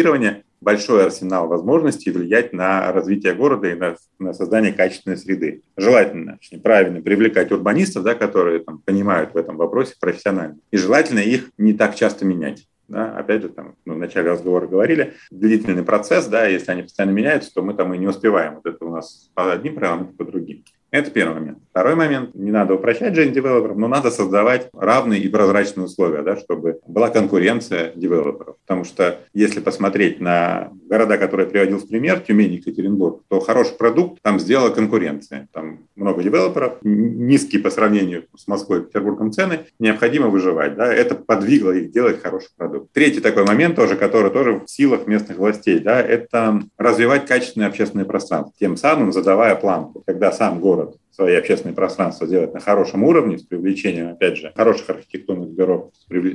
[0.62, 5.62] большой арсенал возможностей влиять на развитие города и на, на создание качественной среды.
[5.76, 10.58] Желательно, точнее, правильно привлекать урбанистов, да, которые там, понимают в этом вопросе профессионально.
[10.72, 12.68] И желательно их не так часто менять.
[12.88, 17.12] Да, опять же, там, ну, в начале разговора говорили, длительный процесс, да, если они постоянно
[17.12, 18.56] меняются, то мы там и не успеваем.
[18.56, 20.64] Вот это у нас по одним правилам, по другим.
[20.90, 21.58] Это первый момент.
[21.72, 22.34] Второй момент.
[22.34, 27.10] Не надо упрощать жизнь девелоперам, но надо создавать равные и прозрачные условия, да, чтобы была
[27.10, 28.56] конкуренция девелоперов.
[28.66, 33.76] Потому что если посмотреть на города, которые приводил в пример, Тюмень и Екатеринбург, то хороший
[33.76, 35.50] продукт там сделала конкуренция.
[35.52, 40.76] Там много девелоперов, низкие по сравнению с Москвой и Петербургом цены, необходимо выживать.
[40.76, 42.94] Да, это подвигло их делать хороший продукт.
[42.94, 48.06] Третий такой момент тоже, который тоже в силах местных властей, да, это развивать качественное общественное
[48.06, 50.77] пространство, тем самым задавая планку, когда сам город
[51.18, 55.92] свои общественные пространства делать на хорошем уровне, с привлечением, опять же, хороших архитектурных бюро,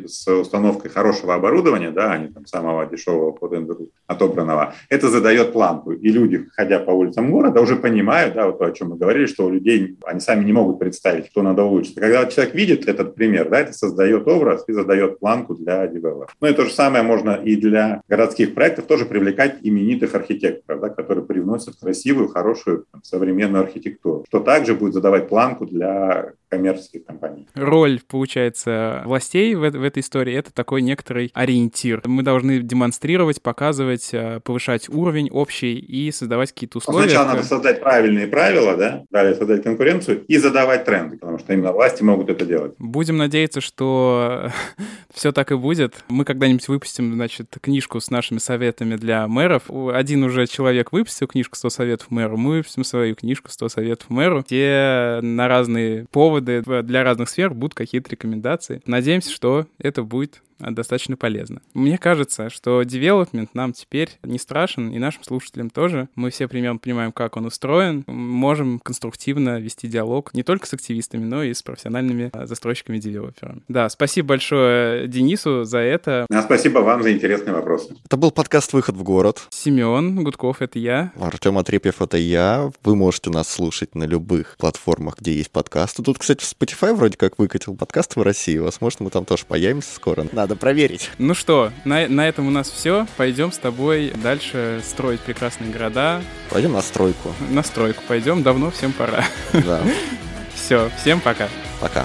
[0.07, 5.53] с, установкой хорошего оборудования, да, а не там самого дешевого под НДРУ отобранного, это задает
[5.53, 5.93] планку.
[5.93, 9.27] И люди, ходя по улицам города, уже понимают, да, вот то, о чем мы говорили,
[9.27, 11.95] что у людей, они сами не могут представить, кто надо улучшить.
[11.95, 16.35] Когда человек видит этот пример, да, это создает образ и задает планку для девелоперов.
[16.41, 20.89] Ну и то же самое можно и для городских проектов тоже привлекать именитых архитекторов, да,
[20.89, 27.49] которые привносят красивую, хорошую, там, современную архитектуру, что также будет задавать планку для коммерческих компаний.
[27.55, 32.03] Роль, получается, властей в, в этой истории— это такой некоторый ориентир.
[32.05, 37.09] Мы должны демонстрировать, показывать, э, повышать уровень общий и создавать какие-то условия.
[37.09, 41.73] Сначала надо создать правильные правила, да, далее создать конкуренцию и задавать тренды, потому что именно
[41.73, 42.75] власти могут это делать.
[42.79, 44.51] Будем надеяться, что
[45.15, 46.05] все так и будет.
[46.09, 49.71] Мы когда-нибудь выпустим, значит, книжку с нашими советами для мэров.
[49.71, 54.43] Один уже человек выпустил книжку «100 советов мэру», мы выпустим свою книжку «100 советов мэру»,
[54.47, 58.83] где на разные поводы выводы для разных сфер, будут какие-то рекомендации.
[58.87, 61.63] Надеемся, что это будет достаточно полезно.
[61.75, 66.09] Мне кажется, что development нам теперь не страшен, и нашим слушателям тоже.
[66.15, 71.25] Мы все примерно понимаем, как он устроен, можем конструктивно вести диалог не только с активистами,
[71.25, 73.63] но и с профессиональными а, застройщиками-девелоперами.
[73.69, 76.27] Да, спасибо большое Денису за это.
[76.31, 77.97] А спасибо вам за интересные вопросы.
[78.05, 79.47] Это был подкаст «Выход в город».
[79.51, 81.13] Семен Гудков— это я.
[81.21, 82.71] Артем Отрепьев— это я.
[82.85, 86.03] Вы можете нас слушать на любых платформах, где есть подкасты.
[86.03, 88.59] Тут, кстати, Spotify вроде как выкатил подкаст в России.
[88.59, 90.27] Возможно, мы там тоже появимся скоро.
[90.33, 91.11] Надо надо проверить.
[91.19, 93.07] Ну что, на, на этом у нас все.
[93.17, 96.23] Пойдем с тобой дальше строить прекрасные города.
[96.51, 97.35] Пойдем на стройку.
[97.51, 98.43] На стройку пойдем.
[98.43, 99.25] Давно всем пора.
[99.53, 99.83] Да.
[100.55, 101.49] Все, всем пока.
[101.81, 102.05] Пока.